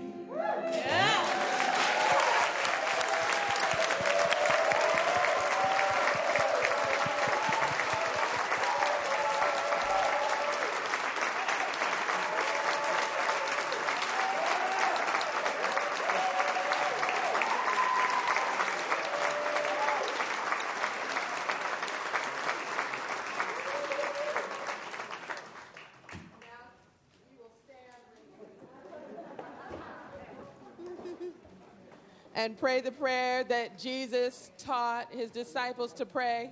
and 32.44 32.58
pray 32.58 32.78
the 32.82 32.92
prayer 32.92 33.42
that 33.42 33.78
Jesus 33.78 34.50
taught 34.58 35.10
his 35.10 35.30
disciples 35.30 35.94
to 35.94 36.04
pray. 36.04 36.50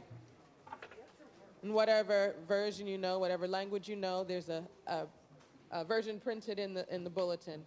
In 1.63 1.75
whatever 1.75 2.35
version 2.49 2.87
you 2.87 2.97
know, 2.97 3.19
whatever 3.19 3.47
language 3.47 3.91
you 3.91 3.97
know, 3.97 4.25
there's 4.25 4.49
a, 4.49 4.65
a, 4.87 5.03
a 5.71 5.85
version 5.85 6.19
printed 6.19 6.59
in 6.59 6.73
the, 6.73 6.87
in 6.93 7.05
the 7.05 7.11
bulletin. 7.11 7.63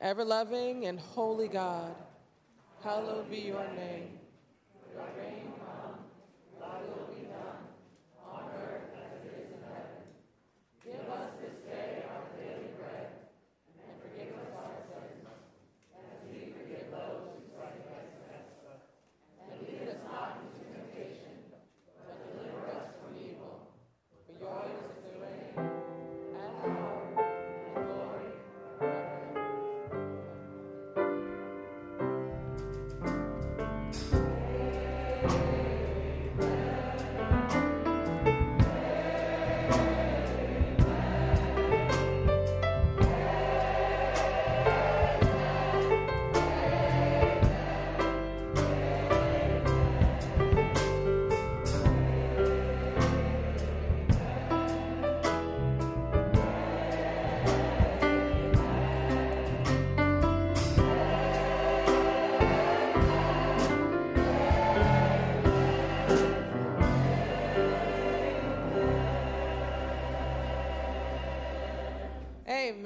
Ever 0.00 0.24
loving 0.24 0.86
and 0.86 0.98
holy 0.98 1.46
God, 1.46 1.94
hallowed 2.82 3.30
be 3.30 3.40
your 3.40 3.66
name. 3.76 4.18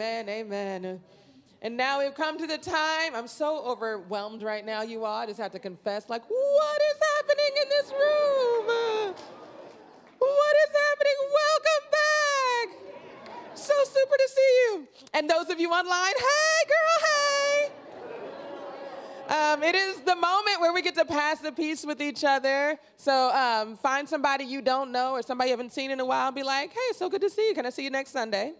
Amen, 0.00 0.30
amen. 0.30 0.98
And 1.60 1.76
now 1.76 1.98
we've 1.98 2.14
come 2.14 2.38
to 2.38 2.46
the 2.46 2.56
time. 2.56 3.14
I'm 3.14 3.28
so 3.28 3.62
overwhelmed 3.66 4.42
right 4.42 4.64
now, 4.64 4.80
you 4.80 5.04
all. 5.04 5.18
I 5.18 5.26
just 5.26 5.38
have 5.38 5.52
to 5.52 5.58
confess, 5.58 6.08
like, 6.08 6.22
what 6.26 6.80
is 6.80 6.96
happening 7.16 7.52
in 7.62 7.68
this 7.68 7.90
room? 7.90 9.14
What 10.18 10.54
is 10.64 10.74
happening? 10.88 11.12
Welcome 11.34 11.84
back. 11.92 12.68
So 13.54 13.74
super 13.84 14.16
to 14.16 14.28
see 14.34 14.60
you. 14.62 14.88
And 15.12 15.28
those 15.28 15.50
of 15.50 15.60
you 15.60 15.68
online, 15.68 16.14
hey, 16.16 16.64
girl, 16.66 16.98
hey. 19.28 19.34
Um, 19.34 19.62
it 19.62 19.74
is 19.74 20.00
the 20.00 20.16
moment 20.16 20.62
where 20.62 20.72
we 20.72 20.80
get 20.80 20.94
to 20.94 21.04
pass 21.04 21.40
the 21.40 21.52
peace 21.52 21.84
with 21.84 22.00
each 22.00 22.24
other. 22.24 22.78
So 22.96 23.30
um, 23.34 23.76
find 23.76 24.08
somebody 24.08 24.44
you 24.44 24.62
don't 24.62 24.92
know 24.92 25.12
or 25.12 25.20
somebody 25.20 25.50
you 25.50 25.52
haven't 25.58 25.74
seen 25.74 25.90
in 25.90 26.00
a 26.00 26.06
while 26.06 26.28
and 26.28 26.34
be 26.34 26.42
like, 26.42 26.72
hey, 26.72 26.94
so 26.96 27.10
good 27.10 27.20
to 27.20 27.28
see 27.28 27.48
you. 27.48 27.54
Can 27.54 27.66
I 27.66 27.70
see 27.70 27.84
you 27.84 27.90
next 27.90 28.12
Sunday? 28.12 28.54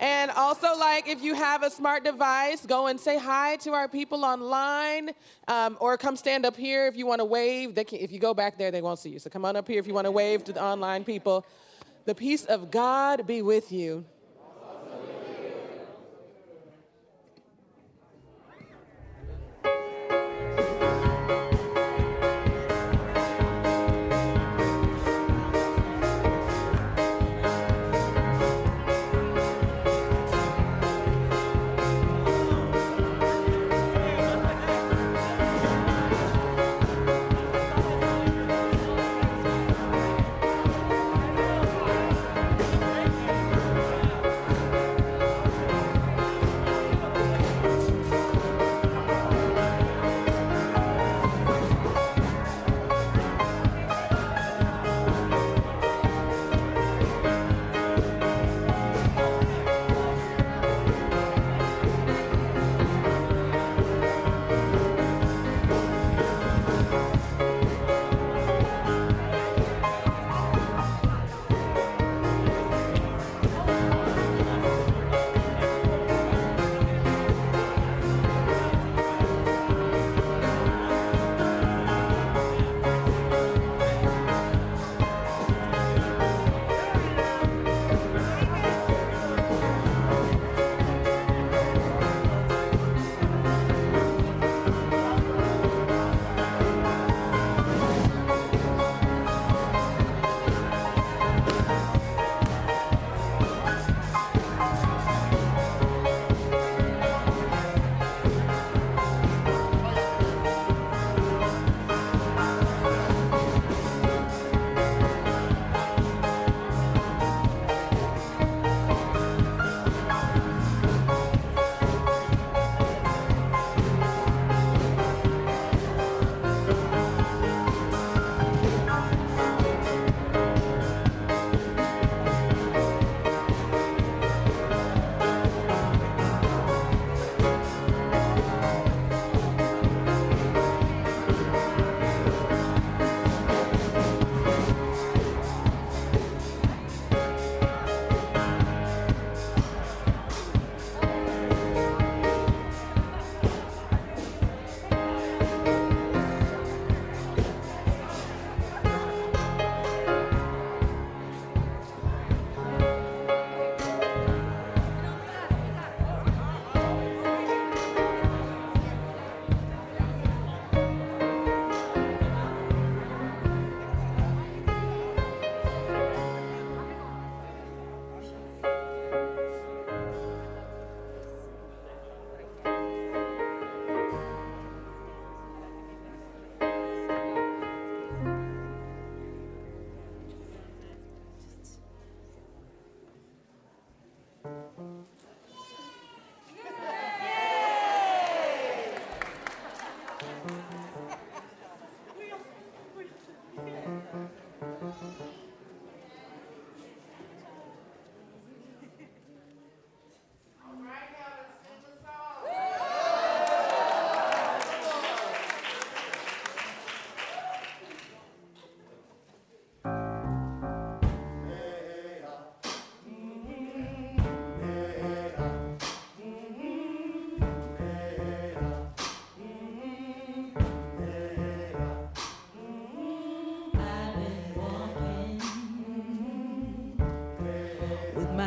And 0.00 0.30
also, 0.32 0.76
like, 0.76 1.08
if 1.08 1.22
you 1.22 1.34
have 1.34 1.62
a 1.62 1.70
smart 1.70 2.04
device, 2.04 2.66
go 2.66 2.88
and 2.88 2.98
say 2.98 3.18
hi 3.18 3.56
to 3.56 3.72
our 3.72 3.88
people 3.88 4.24
online, 4.24 5.10
um, 5.48 5.76
or 5.80 5.96
come 5.96 6.16
stand 6.16 6.44
up 6.44 6.56
here 6.56 6.86
if 6.86 6.96
you 6.96 7.06
want 7.06 7.20
to 7.20 7.24
wave. 7.24 7.74
They 7.74 7.84
can, 7.84 7.98
if 8.00 8.10
you 8.10 8.18
go 8.18 8.34
back 8.34 8.58
there, 8.58 8.70
they 8.70 8.82
won't 8.82 8.98
see 8.98 9.10
you. 9.10 9.18
So 9.18 9.30
come 9.30 9.44
on 9.44 9.56
up 9.56 9.68
here 9.68 9.78
if 9.78 9.86
you 9.86 9.94
want 9.94 10.06
to 10.06 10.10
wave 10.10 10.44
to 10.44 10.52
the 10.52 10.62
online 10.62 11.04
people. 11.04 11.46
The 12.06 12.14
peace 12.14 12.44
of 12.44 12.70
God 12.70 13.26
be 13.26 13.40
with 13.40 13.72
you. 13.72 14.04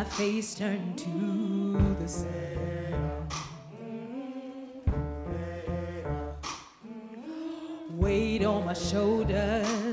face 0.08 0.56
turned 0.56 0.98
to 0.98 1.96
the 2.00 2.08
sand. 2.08 3.34
Weight 7.92 8.44
on 8.44 8.66
my 8.66 8.74
shoulders. 8.74 9.87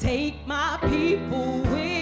Take 0.00 0.46
my 0.46 0.78
people 0.82 1.58
with 1.72 1.97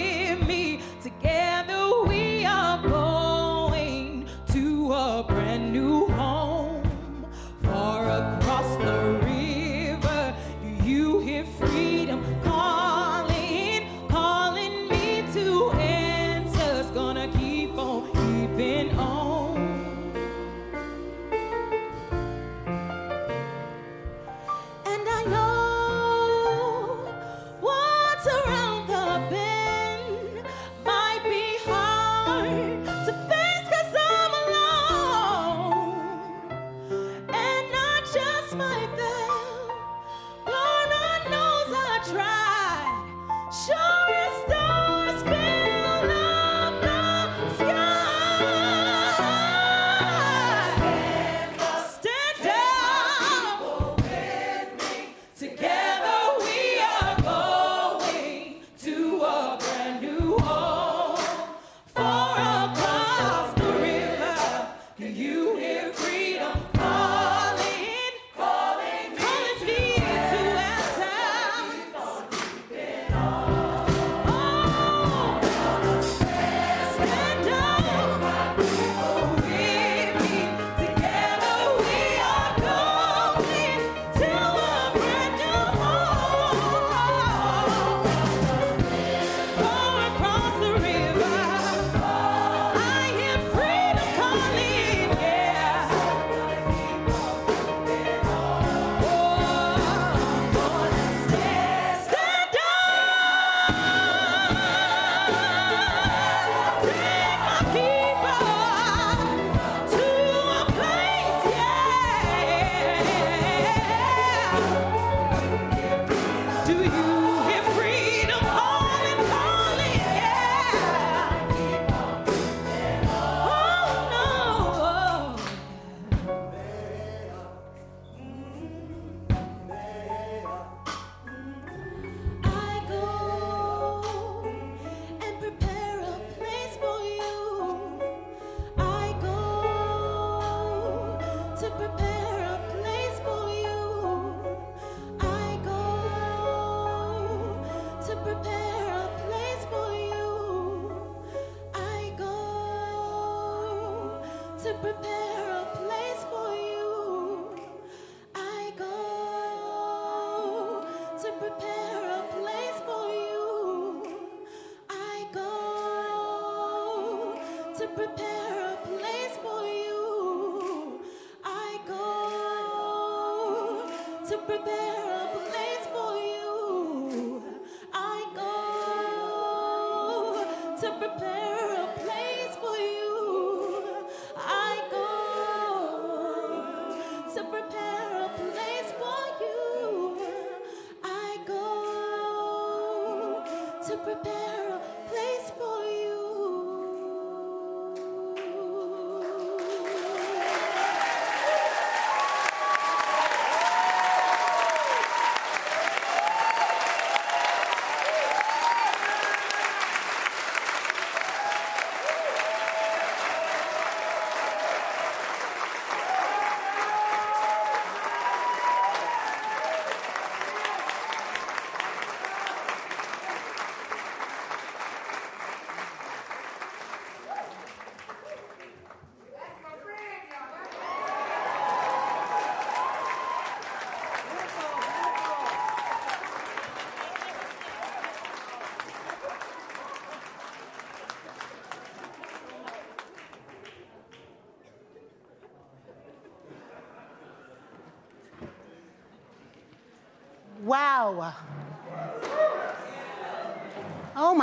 prepare 154.81 155.26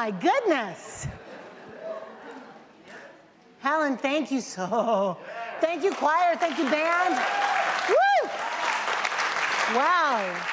my 0.04 0.10
goodness. 0.10 1.08
Helen, 3.60 3.96
thank 3.96 4.30
you 4.30 4.42
so. 4.42 5.16
Thank 5.62 5.82
you, 5.82 5.92
choir. 5.94 6.36
Thank 6.36 6.58
you, 6.58 6.64
band. 6.64 7.14
Woo! 7.88 8.28
Wow. 9.74 10.46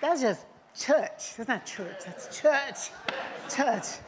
That's 0.00 0.22
just 0.22 0.46
church. 0.74 1.36
That's 1.36 1.48
not 1.48 1.66
church, 1.66 1.98
that's 2.06 2.40
church. 2.40 2.90
Church. 3.54 4.00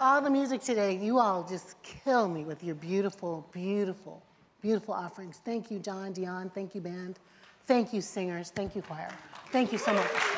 All 0.00 0.22
the 0.22 0.30
music 0.30 0.62
today, 0.62 0.96
you 0.96 1.18
all 1.18 1.46
just 1.46 1.76
kill 1.82 2.28
me 2.28 2.44
with 2.44 2.64
your 2.64 2.76
beautiful, 2.76 3.46
beautiful, 3.52 4.22
beautiful 4.62 4.94
offerings. 4.94 5.38
Thank 5.44 5.70
you, 5.70 5.80
John, 5.80 6.14
Dion. 6.14 6.50
Thank 6.54 6.74
you, 6.74 6.80
band. 6.80 7.18
Thank 7.66 7.92
you, 7.92 8.00
singers. 8.00 8.48
Thank 8.48 8.74
you, 8.74 8.80
choir. 8.80 9.10
Thank 9.52 9.70
you 9.70 9.76
so 9.76 9.92
much. 9.92 10.33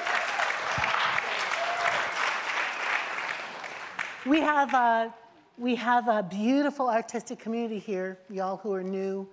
We 4.27 4.41
have 4.41 4.75
a, 4.75 5.15
we 5.57 5.77
have 5.77 6.09
a 6.09 6.21
beautiful 6.21 6.91
artistic 6.91 7.39
community 7.39 7.79
here, 7.79 8.19
y'all 8.29 8.57
who 8.57 8.73
are 8.73 8.83
new. 8.83 9.29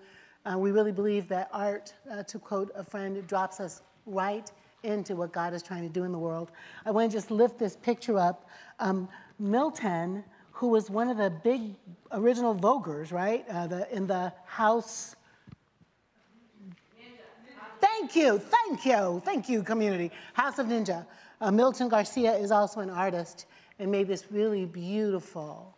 Uh, 0.46 0.56
we 0.60 0.70
really 0.70 0.92
believe 0.92 1.28
that 1.30 1.50
art, 1.52 1.92
uh, 2.12 2.22
to 2.22 2.38
quote 2.38 2.72
a 2.76 2.84
friend, 2.84 3.26
drops 3.26 3.60
us 3.60 3.82
right 4.06 4.52
into 4.84 5.16
what 5.16 5.34
God 5.34 5.56
is 5.56 5.64
trying 5.64 5.82
to 5.82 5.90
do 5.90 6.04
in 6.04 6.12
the 6.12 6.20
world. 6.20 6.52
I 6.86 6.92
want 6.92 7.10
to 7.10 7.18
just 7.18 7.32
lift 7.32 7.58
this 7.58 7.76
picture 7.76 8.20
up. 8.20 8.48
Um, 8.80 9.10
Milton, 9.40 10.24
who 10.52 10.68
was 10.68 10.92
one 10.92 11.10
of 11.10 11.18
the 11.18 11.32
big 11.32 11.74
original 12.12 12.54
voguers, 12.54 13.12
right, 13.12 13.44
uh, 13.50 13.66
the, 13.66 13.92
in 13.92 14.06
the 14.06 14.32
house. 14.46 15.16
Thank 17.82 18.16
you, 18.16 18.38
thank 18.38 18.86
you, 18.86 19.24
thank 19.26 19.50
you, 19.50 19.64
community. 19.64 20.12
House 20.34 20.60
of 20.60 20.68
Ninja. 20.68 21.08
Uh, 21.42 21.50
Milton 21.50 21.90
Garcia 21.90 22.34
is 22.36 22.52
also 22.52 22.80
an 22.80 22.92
artist 22.92 23.48
and 23.84 23.92
made 23.92 24.08
this 24.08 24.32
really 24.32 24.64
beautiful 24.64 25.76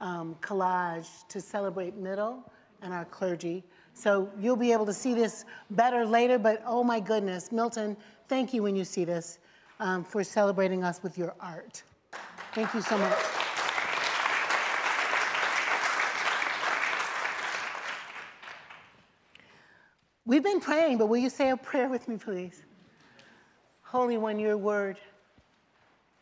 um, 0.00 0.36
collage 0.40 1.26
to 1.28 1.40
celebrate 1.40 1.96
Middle 1.96 2.48
and 2.82 2.94
our 2.94 3.04
clergy. 3.06 3.64
So 3.94 4.30
you'll 4.38 4.54
be 4.54 4.70
able 4.70 4.86
to 4.86 4.94
see 4.94 5.12
this 5.12 5.44
better 5.70 6.06
later, 6.06 6.38
but 6.38 6.62
oh 6.64 6.84
my 6.84 7.00
goodness, 7.00 7.50
Milton, 7.50 7.96
thank 8.28 8.54
you 8.54 8.62
when 8.62 8.76
you 8.76 8.84
see 8.84 9.04
this 9.04 9.40
um, 9.80 10.04
for 10.04 10.22
celebrating 10.22 10.84
us 10.84 11.02
with 11.02 11.18
your 11.18 11.34
art. 11.40 11.82
Thank 12.54 12.72
you 12.74 12.80
so 12.80 12.96
much. 12.96 13.18
We've 20.24 20.44
been 20.44 20.60
praying, 20.60 20.98
but 20.98 21.06
will 21.06 21.18
you 21.18 21.30
say 21.30 21.50
a 21.50 21.56
prayer 21.56 21.88
with 21.88 22.06
me, 22.06 22.18
please? 22.18 22.62
Holy 23.82 24.16
One, 24.16 24.38
your 24.38 24.56
word 24.56 24.96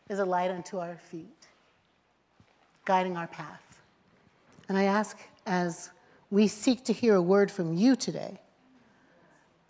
is 0.09 0.19
a 0.19 0.25
light 0.25 0.51
unto 0.51 0.77
our 0.79 0.97
feet, 0.97 1.47
guiding 2.85 3.17
our 3.17 3.27
path. 3.27 3.81
And 4.69 4.77
I 4.77 4.83
ask 4.83 5.17
as 5.45 5.89
we 6.29 6.47
seek 6.47 6.83
to 6.85 6.93
hear 6.93 7.15
a 7.15 7.21
word 7.21 7.51
from 7.51 7.75
you 7.75 7.95
today, 7.95 8.39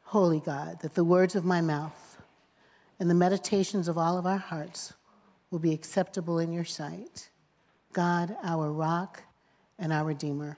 Holy 0.03 0.39
God, 0.39 0.79
that 0.81 0.95
the 0.95 1.03
words 1.03 1.35
of 1.35 1.45
my 1.45 1.61
mouth 1.61 2.17
and 2.99 3.09
the 3.09 3.15
meditations 3.15 3.87
of 3.87 3.97
all 3.97 4.17
of 4.17 4.25
our 4.25 4.37
hearts 4.37 4.93
will 5.51 5.59
be 5.59 5.73
acceptable 5.73 6.39
in 6.39 6.51
your 6.51 6.65
sight. 6.65 7.29
God, 7.93 8.35
our 8.43 8.71
rock 8.71 9.23
and 9.79 9.93
our 9.93 10.03
redeemer. 10.03 10.57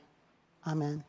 Amen. 0.65 1.03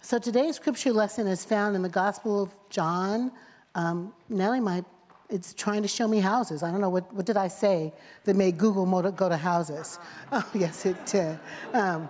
So 0.00 0.18
today's 0.18 0.56
scripture 0.56 0.92
lesson 0.92 1.26
is 1.26 1.44
found 1.44 1.76
in 1.76 1.82
the 1.82 1.88
Gospel 1.88 2.42
of 2.42 2.50
John. 2.70 3.32
Um, 3.74 4.12
Nellie 4.28 4.60
might, 4.60 4.84
it's 5.30 5.52
trying 5.52 5.82
to 5.82 5.88
show 5.88 6.08
me 6.08 6.20
houses. 6.20 6.62
I 6.62 6.70
don't 6.70 6.80
know, 6.80 6.88
what, 6.88 7.12
what 7.12 7.26
did 7.26 7.36
I 7.36 7.48
say 7.48 7.92
that 8.24 8.34
made 8.34 8.56
Google 8.56 8.86
go 9.12 9.28
to 9.28 9.36
houses? 9.36 9.98
Oh, 10.32 10.46
yes, 10.54 10.86
it 10.86 11.04
did. 11.06 11.38
Um, 11.72 12.08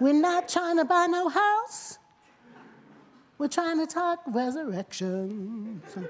we're 0.00 0.12
not 0.12 0.48
trying 0.48 0.76
to 0.76 0.84
buy 0.84 1.06
no 1.06 1.28
house. 1.28 1.98
We're 3.38 3.48
trying 3.48 3.78
to 3.78 3.86
talk 3.86 4.20
resurrection. 4.26 5.82
So, 5.92 6.04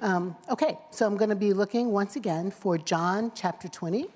um, 0.00 0.36
okay, 0.50 0.78
so 0.90 1.06
I'm 1.06 1.16
going 1.16 1.30
to 1.30 1.36
be 1.36 1.52
looking 1.52 1.90
once 1.90 2.16
again 2.16 2.50
for 2.50 2.78
John 2.78 3.32
chapter 3.34 3.68
20. 3.68 4.06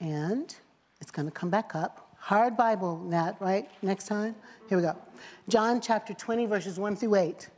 And 0.00 0.54
it's 1.00 1.10
going 1.10 1.26
to 1.26 1.32
come 1.32 1.50
back 1.50 1.74
up. 1.74 2.16
Hard 2.18 2.56
Bible, 2.56 2.98
Nat, 2.98 3.36
right? 3.40 3.68
Next 3.82 4.06
time? 4.06 4.34
Here 4.68 4.78
we 4.78 4.82
go. 4.82 4.96
John 5.48 5.80
chapter 5.80 6.14
20, 6.14 6.46
verses 6.46 6.78
1 6.78 6.96
through 6.96 7.14
8. 7.16 7.48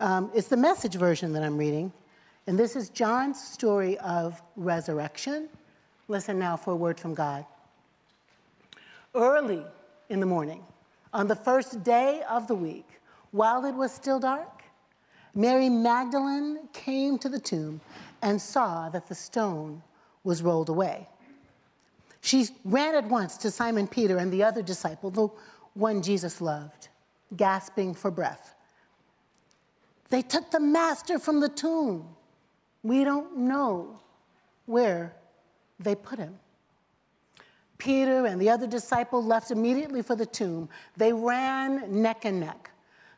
Um, 0.00 0.30
it's 0.34 0.48
the 0.48 0.56
message 0.56 0.94
version 0.94 1.34
that 1.34 1.42
I'm 1.42 1.58
reading. 1.58 1.92
And 2.46 2.58
this 2.58 2.74
is 2.74 2.88
John's 2.88 3.40
story 3.40 3.98
of 3.98 4.40
resurrection. 4.56 5.50
Listen 6.08 6.38
now 6.38 6.56
for 6.56 6.72
a 6.72 6.76
word 6.76 6.98
from 6.98 7.12
God. 7.12 7.44
Early 9.14 9.62
in 10.08 10.20
the 10.20 10.26
morning, 10.26 10.64
on 11.12 11.28
the 11.28 11.36
first 11.36 11.84
day 11.84 12.22
of 12.30 12.48
the 12.48 12.54
week, 12.54 12.86
while 13.30 13.66
it 13.66 13.74
was 13.74 13.92
still 13.92 14.18
dark, 14.18 14.62
Mary 15.34 15.68
Magdalene 15.68 16.68
came 16.72 17.18
to 17.18 17.28
the 17.28 17.38
tomb 17.38 17.82
and 18.22 18.40
saw 18.40 18.88
that 18.88 19.06
the 19.06 19.14
stone 19.14 19.82
was 20.24 20.42
rolled 20.42 20.70
away. 20.70 21.08
She 22.22 22.46
ran 22.64 22.94
at 22.94 23.06
once 23.06 23.36
to 23.38 23.50
Simon 23.50 23.86
Peter 23.86 24.16
and 24.16 24.32
the 24.32 24.42
other 24.42 24.62
disciple, 24.62 25.10
the 25.10 25.28
one 25.74 26.02
Jesus 26.02 26.40
loved, 26.40 26.88
gasping 27.36 27.94
for 27.94 28.10
breath. 28.10 28.54
They 30.10 30.22
took 30.22 30.50
the 30.50 30.60
master 30.60 31.18
from 31.18 31.40
the 31.40 31.48
tomb. 31.48 32.08
We 32.82 33.04
don't 33.04 33.38
know 33.38 34.00
where 34.66 35.14
they 35.78 35.94
put 35.94 36.18
him. 36.18 36.38
Peter 37.78 38.26
and 38.26 38.40
the 38.40 38.50
other 38.50 38.66
disciple 38.66 39.24
left 39.24 39.50
immediately 39.50 40.02
for 40.02 40.14
the 40.14 40.26
tomb. 40.26 40.68
They 40.96 41.12
ran 41.12 42.02
neck 42.02 42.24
and 42.24 42.38
neck. 42.38 42.70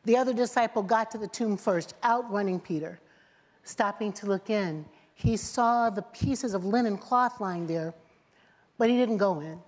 The 0.05 0.17
other 0.17 0.33
disciple 0.33 0.83
got 0.83 1.11
to 1.11 1.17
the 1.17 1.27
tomb 1.27 1.57
first, 1.57 1.95
outrunning 2.03 2.59
Peter. 2.59 2.99
Stopping 3.63 4.13
to 4.13 4.25
look 4.25 4.49
in, 4.49 4.85
he 5.15 5.37
saw 5.37 5.89
the 5.89 6.01
pieces 6.01 6.53
of 6.53 6.65
linen 6.65 6.97
cloth 6.97 7.39
lying 7.39 7.67
there, 7.67 7.93
but 8.77 8.89
he 8.89 8.97
didn't 8.97 9.17
go 9.17 9.39
in. 9.39 9.59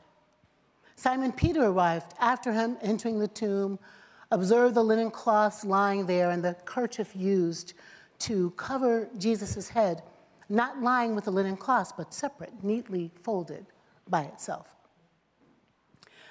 Simon 0.95 1.31
Peter 1.31 1.63
arrived 1.63 2.13
after 2.19 2.53
him, 2.53 2.77
entering 2.81 3.19
the 3.19 3.27
tomb, 3.27 3.79
observed 4.35 4.75
the 4.75 4.83
linen 4.83 5.09
cloths 5.11 5.63
lying 5.63 6.05
there 6.05 6.29
and 6.29 6.43
the 6.43 6.55
kerchief 6.65 7.15
used 7.15 7.73
to 8.19 8.51
cover 8.51 9.09
Jesus' 9.17 9.69
head, 9.69 10.03
not 10.49 10.81
lying 10.81 11.15
with 11.15 11.23
the 11.23 11.31
linen 11.31 11.55
cloths, 11.55 11.93
but 11.95 12.13
separate, 12.13 12.61
neatly 12.61 13.11
folded 13.23 13.65
by 14.09 14.23
itself. 14.23 14.75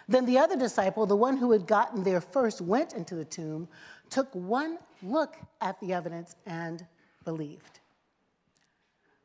Then 0.07 0.27
the 0.27 0.37
other 0.37 0.57
disciple, 0.57 1.07
the 1.07 1.17
one 1.17 1.39
who 1.39 1.51
had 1.53 1.67
gotten 1.67 2.03
there 2.03 2.21
first, 2.21 2.61
went 2.61 2.93
into 2.93 3.15
the 3.15 3.25
tomb, 3.25 3.69
took 4.11 4.29
one 4.35 4.79
look 5.03 5.37
at 5.63 5.81
the 5.81 5.95
evidence, 5.95 6.37
and 6.45 6.87
believed. 7.25 7.81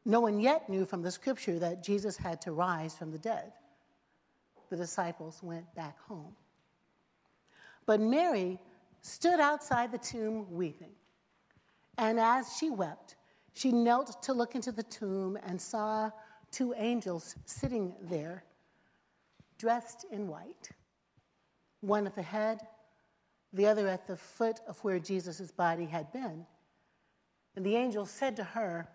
No 0.06 0.22
one 0.22 0.40
yet 0.40 0.70
knew 0.70 0.86
from 0.86 1.02
the 1.02 1.12
scripture 1.12 1.60
that 1.60 1.84
Jesus 1.84 2.16
had 2.16 2.40
to 2.42 2.54
rise 2.54 2.96
from 2.96 3.12
the 3.12 3.18
dead. 3.18 3.52
The 4.70 4.78
disciples 4.78 5.42
went 5.44 5.76
back 5.76 6.00
home. 6.08 6.36
But 7.86 8.00
Mary 8.00 8.60
stood 9.02 9.40
outside 9.40 9.92
the 9.92 9.98
tomb 9.98 10.46
weeping. 10.52 10.92
And 11.98 12.20
as 12.20 12.56
she 12.58 12.70
wept, 12.70 13.16
she 13.54 13.72
knelt 13.72 14.22
to 14.24 14.34
look 14.34 14.56
into 14.56 14.72
the 14.72 14.84
tomb 14.84 15.38
and 15.46 15.60
saw 15.60 16.12
two 16.52 16.74
angels 16.78 17.36
sitting 17.46 17.94
there, 18.02 18.44
dressed 19.58 20.06
in 20.12 20.28
white, 20.28 20.70
one 21.82 22.08
at 22.08 22.16
the 22.16 22.22
head, 22.22 22.62
the 23.52 23.66
other 23.66 23.88
at 23.88 24.08
the 24.08 24.16
foot 24.16 24.60
of 24.68 24.80
where 24.80 25.00
Jesus' 25.00 25.52
body 25.52 25.86
had 25.86 26.12
been. 26.12 26.46
And 27.56 27.66
the 27.66 27.76
angel 27.76 28.06
said 28.06 28.36
to 28.38 28.44
her, 28.44 28.88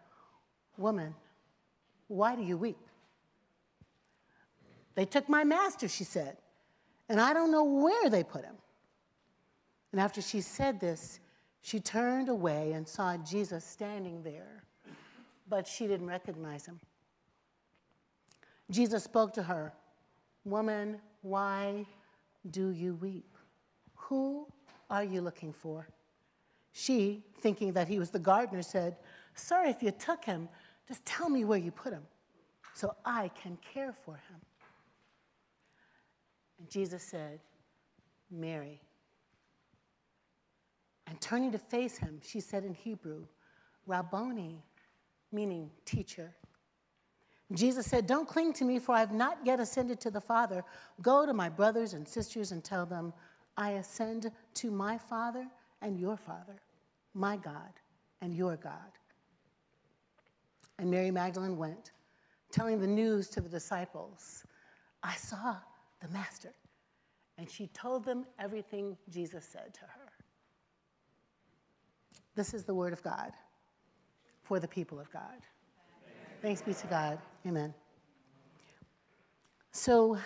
Woman, 0.76 1.14
why 2.08 2.36
do 2.36 2.42
you 2.42 2.56
weep? 2.56 2.78
They 4.94 5.04
took 5.04 5.28
my 5.28 5.44
master, 5.44 5.88
she 5.88 6.04
said, 6.04 6.36
and 7.08 7.20
I 7.20 7.34
don't 7.34 7.50
know 7.50 7.64
where 7.64 8.08
they 8.08 8.22
put 8.22 8.44
him. 8.44 8.54
And 9.94 10.00
after 10.00 10.20
she 10.20 10.40
said 10.40 10.80
this, 10.80 11.20
she 11.62 11.78
turned 11.78 12.28
away 12.28 12.72
and 12.72 12.88
saw 12.88 13.16
Jesus 13.16 13.64
standing 13.64 14.24
there, 14.24 14.64
but 15.48 15.68
she 15.68 15.86
didn't 15.86 16.08
recognize 16.08 16.66
him. 16.66 16.80
Jesus 18.72 19.04
spoke 19.04 19.32
to 19.34 19.44
her, 19.44 19.72
Woman, 20.44 20.98
why 21.22 21.86
do 22.50 22.70
you 22.70 22.96
weep? 22.96 23.36
Who 23.94 24.48
are 24.90 25.04
you 25.04 25.20
looking 25.20 25.52
for? 25.52 25.86
She, 26.72 27.22
thinking 27.38 27.72
that 27.74 27.86
he 27.86 28.00
was 28.00 28.10
the 28.10 28.18
gardener, 28.18 28.62
said, 28.62 28.96
Sir, 29.36 29.62
if 29.64 29.80
you 29.80 29.92
took 29.92 30.24
him, 30.24 30.48
just 30.88 31.06
tell 31.06 31.28
me 31.28 31.44
where 31.44 31.60
you 31.60 31.70
put 31.70 31.92
him 31.92 32.02
so 32.74 32.96
I 33.04 33.30
can 33.40 33.58
care 33.72 33.94
for 34.04 34.14
him. 34.14 34.40
And 36.58 36.68
Jesus 36.68 37.04
said, 37.04 37.38
Mary. 38.28 38.80
And 41.06 41.20
turning 41.20 41.52
to 41.52 41.58
face 41.58 41.98
him, 41.98 42.20
she 42.22 42.40
said 42.40 42.64
in 42.64 42.74
Hebrew, 42.74 43.26
Rabboni, 43.86 44.62
meaning 45.30 45.70
teacher. 45.84 46.34
Jesus 47.52 47.86
said, 47.86 48.06
Don't 48.06 48.28
cling 48.28 48.52
to 48.54 48.64
me, 48.64 48.78
for 48.78 48.94
I 48.94 49.00
have 49.00 49.12
not 49.12 49.38
yet 49.44 49.60
ascended 49.60 50.00
to 50.00 50.10
the 50.10 50.20
Father. 50.20 50.64
Go 51.02 51.26
to 51.26 51.34
my 51.34 51.48
brothers 51.48 51.92
and 51.92 52.08
sisters 52.08 52.52
and 52.52 52.64
tell 52.64 52.86
them, 52.86 53.12
I 53.56 53.72
ascend 53.72 54.30
to 54.54 54.70
my 54.70 54.98
Father 54.98 55.46
and 55.82 55.98
your 56.00 56.16
Father, 56.16 56.60
my 57.12 57.36
God 57.36 57.72
and 58.22 58.34
your 58.34 58.56
God. 58.56 58.98
And 60.78 60.90
Mary 60.90 61.10
Magdalene 61.10 61.56
went, 61.56 61.92
telling 62.50 62.80
the 62.80 62.86
news 62.86 63.28
to 63.30 63.40
the 63.40 63.48
disciples 63.48 64.44
I 65.02 65.14
saw 65.14 65.56
the 66.00 66.08
Master. 66.08 66.54
And 67.36 67.50
she 67.50 67.66
told 67.68 68.04
them 68.04 68.24
everything 68.38 68.96
Jesus 69.10 69.44
said 69.44 69.74
to 69.74 69.80
her. 69.80 70.03
This 72.34 72.52
is 72.54 72.64
the 72.64 72.74
word 72.74 72.92
of 72.92 73.02
God 73.02 73.32
for 74.42 74.58
the 74.58 74.68
people 74.68 74.98
of 75.00 75.10
God. 75.12 75.40
Thanks 76.42 76.60
be 76.60 76.74
to 76.74 76.86
God. 76.88 77.18
Amen. 77.46 77.72
So, 79.70 80.18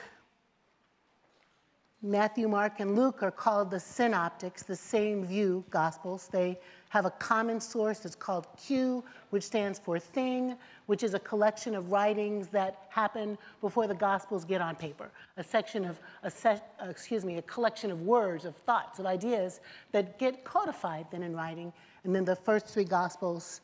Matthew, 2.02 2.48
Mark, 2.48 2.80
and 2.80 2.94
Luke 2.96 3.22
are 3.22 3.30
called 3.30 3.70
the 3.70 3.80
synoptics, 3.80 4.62
the 4.62 4.76
same 4.76 5.24
view 5.24 5.64
gospels. 5.70 6.28
They 6.30 6.58
have 6.90 7.04
a 7.04 7.10
common 7.10 7.60
source 7.60 7.98
that's 8.00 8.14
called 8.14 8.46
Q, 8.56 9.04
which 9.30 9.42
stands 9.42 9.78
for 9.78 9.98
thing, 9.98 10.56
which 10.86 11.02
is 11.02 11.14
a 11.14 11.18
collection 11.18 11.74
of 11.74 11.90
writings 11.90 12.48
that 12.48 12.86
happen 12.88 13.36
before 13.60 13.86
the 13.86 13.94
gospels 13.94 14.44
get 14.44 14.60
on 14.60 14.76
paper. 14.76 15.10
A 15.36 15.44
section 15.44 15.84
of, 15.84 16.00
a 16.22 16.30
se- 16.30 16.62
uh, 16.82 16.88
excuse 16.88 17.24
me, 17.24 17.36
a 17.38 17.42
collection 17.42 17.90
of 17.90 18.02
words, 18.02 18.44
of 18.44 18.56
thoughts, 18.56 18.98
of 18.98 19.06
ideas 19.06 19.60
that 19.92 20.18
get 20.18 20.44
codified 20.44 21.06
then 21.10 21.22
in 21.22 21.36
writing. 21.36 21.72
And 22.04 22.14
then 22.14 22.24
the 22.24 22.36
first 22.36 22.66
three 22.66 22.84
gospels, 22.84 23.60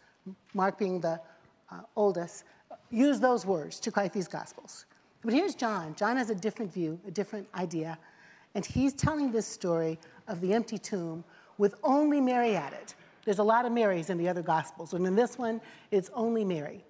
Mark 0.53 0.79
being 0.79 1.01
the 1.01 1.21
uh, 1.71 1.81
oldest, 1.97 2.45
use 2.91 3.21
those 3.21 3.47
words 3.47 3.81
to 3.81 3.91
write 3.97 4.13
these 4.13 4.29
gospels. 4.29 4.87
But 5.25 5.33
here's 5.33 5.55
John. 5.55 5.95
John 5.97 6.17
has 6.17 6.31
a 6.31 6.35
different 6.35 6.73
view, 6.73 7.01
a 7.07 7.11
different 7.11 7.49
idea. 7.55 7.99
And 8.55 8.65
he's 8.65 8.93
telling 8.93 9.33
this 9.33 9.47
story 9.47 9.99
of 10.29 10.41
the 10.41 10.53
empty 10.53 10.79
tomb 10.79 11.25
with 11.59 11.75
only 11.83 12.21
Mary 12.21 12.57
at 12.57 12.73
it. 12.73 12.95
There's 13.25 13.39
a 13.39 13.45
lot 13.45 13.65
of 13.65 13.73
Marys 13.73 14.11
in 14.11 14.19
the 14.19 14.29
other 14.29 14.43
Gospels, 14.43 14.93
and 14.93 15.07
in 15.07 15.17
this 15.17 15.39
one, 15.39 15.61
it's 15.91 16.11
only 16.15 16.45
Mary. 16.45 16.85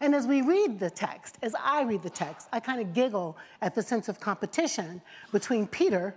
And 0.00 0.14
as 0.14 0.26
we 0.26 0.42
read 0.42 0.78
the 0.78 0.90
text, 0.90 1.38
as 1.42 1.54
I 1.62 1.82
read 1.82 2.02
the 2.02 2.10
text, 2.10 2.48
I 2.52 2.60
kind 2.60 2.80
of 2.80 2.94
giggle 2.94 3.36
at 3.60 3.74
the 3.74 3.82
sense 3.82 4.08
of 4.08 4.20
competition 4.20 5.02
between 5.32 5.66
Peter 5.66 6.14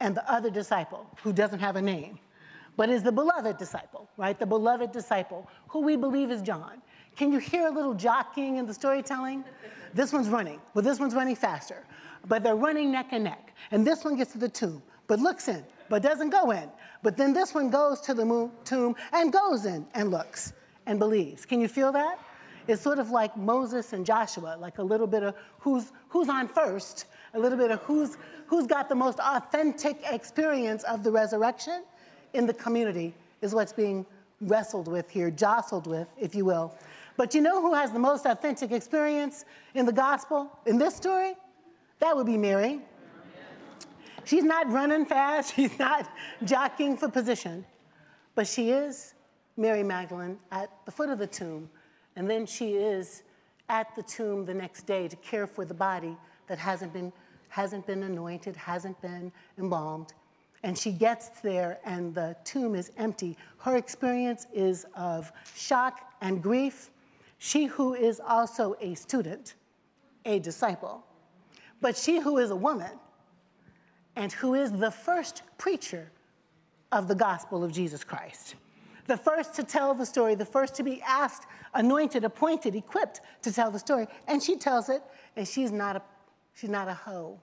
and 0.00 0.16
the 0.16 0.32
other 0.32 0.50
disciple 0.50 1.06
who 1.22 1.32
doesn't 1.32 1.58
have 1.58 1.76
a 1.76 1.82
name, 1.82 2.18
but 2.78 2.88
is 2.88 3.02
the 3.02 3.12
beloved 3.12 3.58
disciple, 3.58 4.08
right? 4.16 4.38
The 4.38 4.46
beloved 4.46 4.90
disciple, 4.92 5.46
who 5.68 5.80
we 5.82 5.96
believe 5.96 6.30
is 6.30 6.40
John. 6.40 6.80
Can 7.14 7.30
you 7.30 7.38
hear 7.38 7.66
a 7.66 7.70
little 7.70 7.92
jockeying 7.92 8.56
in 8.56 8.64
the 8.64 8.74
storytelling? 8.74 9.44
This 9.94 10.12
one's 10.12 10.28
running, 10.28 10.60
but 10.74 10.84
this 10.84 11.00
one's 11.00 11.14
running 11.14 11.34
faster 11.34 11.82
but 12.26 12.42
they're 12.42 12.56
running 12.56 12.90
neck 12.90 13.08
and 13.12 13.24
neck. 13.24 13.54
And 13.70 13.86
this 13.86 14.04
one 14.04 14.16
gets 14.16 14.32
to 14.32 14.38
the 14.38 14.48
tomb, 14.48 14.82
but 15.06 15.20
looks 15.20 15.48
in, 15.48 15.64
but 15.88 16.02
doesn't 16.02 16.30
go 16.30 16.50
in. 16.50 16.70
But 17.02 17.16
then 17.16 17.32
this 17.32 17.54
one 17.54 17.70
goes 17.70 18.00
to 18.02 18.14
the 18.14 18.50
tomb 18.64 18.96
and 19.12 19.32
goes 19.32 19.66
in 19.66 19.86
and 19.94 20.10
looks 20.10 20.52
and 20.86 20.98
believes. 20.98 21.44
Can 21.44 21.60
you 21.60 21.68
feel 21.68 21.92
that? 21.92 22.18
It's 22.66 22.82
sort 22.82 22.98
of 22.98 23.10
like 23.10 23.34
Moses 23.36 23.92
and 23.92 24.04
Joshua, 24.04 24.56
like 24.60 24.78
a 24.78 24.82
little 24.82 25.06
bit 25.06 25.22
of 25.22 25.34
who's, 25.58 25.92
who's 26.08 26.28
on 26.28 26.48
first, 26.48 27.06
a 27.32 27.38
little 27.38 27.56
bit 27.56 27.70
of 27.70 27.80
who's, 27.82 28.18
who's 28.46 28.66
got 28.66 28.88
the 28.88 28.94
most 28.94 29.18
authentic 29.20 29.98
experience 30.10 30.82
of 30.84 31.02
the 31.02 31.10
resurrection 31.10 31.84
in 32.34 32.46
the 32.46 32.54
community 32.54 33.14
is 33.40 33.54
what's 33.54 33.72
being 33.72 34.06
wrestled 34.40 34.88
with 34.88 35.10
here, 35.10 35.30
jostled 35.30 35.86
with, 35.86 36.08
if 36.18 36.34
you 36.34 36.44
will. 36.44 36.76
But 37.16 37.34
you 37.34 37.40
know 37.40 37.60
who 37.60 37.74
has 37.74 37.90
the 37.90 37.98
most 37.98 38.26
authentic 38.26 38.70
experience 38.70 39.44
in 39.74 39.86
the 39.86 39.92
gospel, 39.92 40.50
in 40.66 40.78
this 40.78 40.94
story? 40.94 41.34
That 41.98 42.16
would 42.16 42.26
be 42.26 42.38
Mary. 42.38 42.80
She's 44.24 44.44
not 44.44 44.70
running 44.70 45.06
fast, 45.06 45.54
she's 45.56 45.76
not 45.78 46.08
jockeying 46.44 46.96
for 46.96 47.08
position, 47.08 47.64
but 48.34 48.46
she 48.46 48.70
is 48.70 49.14
Mary 49.56 49.82
Magdalene 49.82 50.38
at 50.52 50.70
the 50.84 50.92
foot 50.92 51.08
of 51.08 51.18
the 51.18 51.26
tomb, 51.26 51.68
and 52.14 52.30
then 52.30 52.46
she 52.46 52.74
is 52.74 53.22
at 53.68 53.94
the 53.96 54.02
tomb 54.02 54.44
the 54.44 54.54
next 54.54 54.86
day 54.86 55.08
to 55.08 55.16
care 55.16 55.46
for 55.46 55.64
the 55.64 55.74
body 55.74 56.16
that 56.46 56.58
hasn't 56.58 56.92
been, 56.92 57.12
hasn't 57.48 57.86
been 57.86 58.02
anointed, 58.02 58.54
hasn't 58.54 59.00
been 59.02 59.32
embalmed. 59.58 60.12
And 60.62 60.76
she 60.76 60.92
gets 60.92 61.28
there, 61.40 61.78
and 61.84 62.14
the 62.14 62.36
tomb 62.44 62.74
is 62.74 62.90
empty. 62.96 63.36
Her 63.58 63.76
experience 63.76 64.46
is 64.52 64.86
of 64.96 65.32
shock 65.54 66.12
and 66.20 66.42
grief. 66.42 66.90
She, 67.38 67.66
who 67.66 67.94
is 67.94 68.20
also 68.20 68.74
a 68.80 68.94
student, 68.94 69.54
a 70.24 70.40
disciple, 70.40 71.04
but 71.80 71.96
she 71.96 72.20
who 72.20 72.38
is 72.38 72.50
a 72.50 72.56
woman 72.56 72.90
and 74.16 74.32
who 74.32 74.54
is 74.54 74.72
the 74.72 74.90
first 74.90 75.42
preacher 75.58 76.10
of 76.90 77.06
the 77.06 77.14
gospel 77.14 77.62
of 77.62 77.70
Jesus 77.70 78.02
Christ, 78.02 78.56
the 79.06 79.16
first 79.16 79.54
to 79.54 79.62
tell 79.62 79.94
the 79.94 80.04
story, 80.04 80.34
the 80.34 80.44
first 80.44 80.74
to 80.74 80.82
be 80.82 81.00
asked, 81.02 81.46
anointed, 81.74 82.24
appointed, 82.24 82.74
equipped 82.74 83.20
to 83.42 83.52
tell 83.52 83.70
the 83.70 83.78
story, 83.78 84.08
and 84.26 84.42
she 84.42 84.56
tells 84.56 84.88
it, 84.88 85.02
and 85.36 85.46
she's 85.46 85.70
not 85.70 85.96
a, 85.96 86.02
she's 86.54 86.70
not 86.70 86.88
a 86.88 86.94
hoe. 86.94 87.38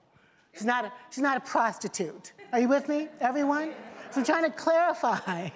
She's 0.56 0.64
not 0.64 0.86
a, 0.86 0.92
she's 1.10 1.22
not 1.22 1.36
a 1.36 1.40
prostitute. 1.40 2.32
Are 2.52 2.60
you 2.60 2.68
with 2.68 2.88
me, 2.88 3.08
everyone? 3.20 3.72
So 4.10 4.20
I'm 4.20 4.26
trying 4.26 4.44
to 4.44 4.50
clarify. 4.50 5.50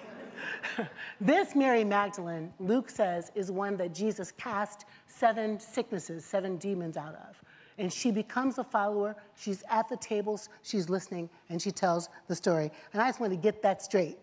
this 1.21 1.55
Mary 1.55 1.83
Magdalene, 1.83 2.53
Luke 2.59 2.89
says, 2.89 3.31
is 3.35 3.51
one 3.51 3.77
that 3.77 3.93
Jesus 3.93 4.31
cast 4.31 4.85
seven 5.07 5.59
sicknesses, 5.59 6.23
seven 6.23 6.57
demons 6.57 6.97
out 6.97 7.15
of 7.15 7.41
and 7.81 7.91
she 7.91 8.11
becomes 8.11 8.59
a 8.59 8.63
follower. 8.63 9.15
She's 9.35 9.63
at 9.69 9.89
the 9.89 9.97
tables, 9.97 10.49
she's 10.61 10.87
listening, 10.87 11.29
and 11.49 11.59
she 11.59 11.71
tells 11.71 12.09
the 12.27 12.35
story. 12.35 12.71
And 12.93 13.01
I 13.01 13.07
just 13.07 13.19
want 13.19 13.33
to 13.33 13.37
get 13.37 13.63
that 13.63 13.81
straight. 13.81 14.17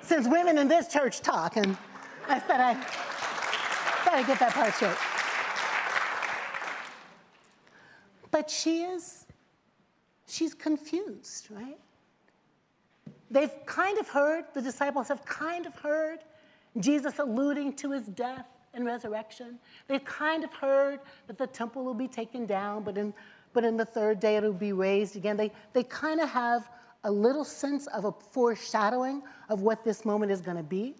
Since 0.00 0.26
women 0.26 0.56
in 0.58 0.66
this 0.66 0.88
church 0.88 1.20
talk, 1.20 1.56
and 1.56 1.76
I 2.26 2.40
said 2.40 2.60
I 2.60 2.74
gotta 4.04 4.26
get 4.26 4.38
that 4.38 4.52
part 4.52 4.74
straight. 4.74 5.13
But 8.34 8.50
she 8.50 8.82
is, 8.82 9.26
she's 10.26 10.54
confused, 10.54 11.46
right? 11.52 11.78
They've 13.30 13.64
kind 13.64 13.96
of 13.96 14.08
heard, 14.08 14.46
the 14.54 14.60
disciples 14.60 15.06
have 15.06 15.24
kind 15.24 15.66
of 15.66 15.74
heard 15.76 16.18
Jesus 16.80 17.20
alluding 17.20 17.74
to 17.74 17.92
his 17.92 18.06
death 18.06 18.48
and 18.74 18.84
resurrection. 18.84 19.60
They've 19.86 20.04
kind 20.04 20.42
of 20.42 20.52
heard 20.52 20.98
that 21.28 21.38
the 21.38 21.46
temple 21.46 21.84
will 21.84 21.94
be 21.94 22.08
taken 22.08 22.44
down, 22.44 22.82
but 22.82 22.98
in, 22.98 23.14
but 23.52 23.62
in 23.62 23.76
the 23.76 23.84
third 23.84 24.18
day 24.18 24.34
it'll 24.34 24.52
be 24.52 24.72
raised 24.72 25.14
again. 25.14 25.36
They, 25.36 25.52
they 25.72 25.84
kind 25.84 26.20
of 26.20 26.28
have 26.28 26.68
a 27.04 27.12
little 27.12 27.44
sense 27.44 27.86
of 27.86 28.04
a 28.04 28.10
foreshadowing 28.10 29.22
of 29.48 29.60
what 29.60 29.84
this 29.84 30.04
moment 30.04 30.32
is 30.32 30.40
going 30.40 30.56
to 30.56 30.64
be. 30.64 30.96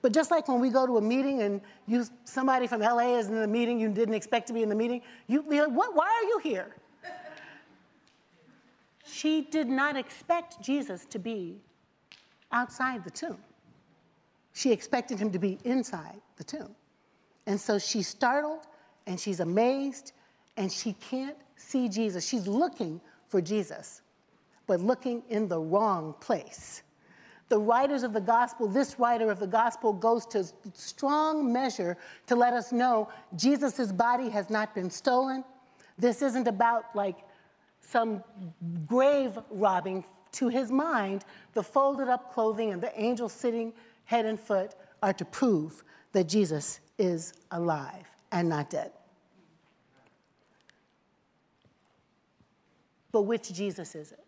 But 0.00 0.12
just 0.12 0.30
like 0.30 0.48
when 0.48 0.60
we 0.60 0.70
go 0.70 0.86
to 0.86 0.96
a 0.98 1.00
meeting 1.00 1.42
and 1.42 1.60
you, 1.86 2.04
somebody 2.24 2.66
from 2.66 2.80
LA 2.80 3.16
is 3.16 3.28
in 3.28 3.40
the 3.40 3.48
meeting 3.48 3.80
you 3.80 3.88
didn't 3.88 4.14
expect 4.14 4.46
to 4.48 4.52
be 4.52 4.62
in 4.62 4.68
the 4.68 4.74
meeting, 4.74 5.02
you, 5.26 5.44
you're 5.50 5.66
like, 5.66 5.76
what, 5.76 5.94
why 5.94 6.06
are 6.06 6.28
you 6.28 6.40
here? 6.42 6.76
she 9.04 9.42
did 9.42 9.68
not 9.68 9.96
expect 9.96 10.60
Jesus 10.60 11.04
to 11.06 11.18
be 11.18 11.60
outside 12.52 13.02
the 13.04 13.10
tomb. 13.10 13.38
She 14.52 14.72
expected 14.72 15.18
him 15.18 15.30
to 15.32 15.38
be 15.38 15.58
inside 15.64 16.20
the 16.36 16.44
tomb. 16.44 16.74
And 17.46 17.60
so 17.60 17.78
she's 17.78 18.06
startled 18.06 18.66
and 19.06 19.18
she's 19.18 19.40
amazed 19.40 20.12
and 20.56 20.70
she 20.70 20.92
can't 20.94 21.36
see 21.56 21.88
Jesus. 21.88 22.26
She's 22.26 22.46
looking 22.46 23.00
for 23.28 23.40
Jesus, 23.40 24.02
but 24.66 24.80
looking 24.80 25.22
in 25.28 25.48
the 25.48 25.58
wrong 25.58 26.14
place. 26.20 26.82
The 27.48 27.58
writers 27.58 28.02
of 28.02 28.12
the 28.12 28.20
gospel, 28.20 28.68
this 28.68 28.98
writer 28.98 29.30
of 29.30 29.38
the 29.38 29.46
gospel 29.46 29.92
goes 29.92 30.26
to 30.26 30.44
strong 30.74 31.50
measure 31.50 31.96
to 32.26 32.36
let 32.36 32.52
us 32.52 32.72
know 32.72 33.08
Jesus' 33.36 33.90
body 33.90 34.28
has 34.28 34.50
not 34.50 34.74
been 34.74 34.90
stolen. 34.90 35.44
This 35.96 36.20
isn't 36.20 36.46
about 36.46 36.84
like 36.94 37.16
some 37.80 38.22
grave 38.86 39.38
robbing. 39.50 40.04
To 40.32 40.48
his 40.48 40.70
mind, 40.70 41.24
the 41.54 41.62
folded 41.62 42.08
up 42.08 42.34
clothing 42.34 42.70
and 42.70 42.82
the 42.82 42.92
angel 43.00 43.30
sitting 43.30 43.72
head 44.04 44.26
and 44.26 44.38
foot 44.38 44.74
are 45.02 45.14
to 45.14 45.24
prove 45.24 45.82
that 46.12 46.28
Jesus 46.28 46.80
is 46.98 47.32
alive 47.50 48.06
and 48.30 48.48
not 48.48 48.68
dead. 48.68 48.92
But 53.10 53.22
which 53.22 53.50
Jesus 53.52 53.94
is 53.94 54.12
it 54.12 54.24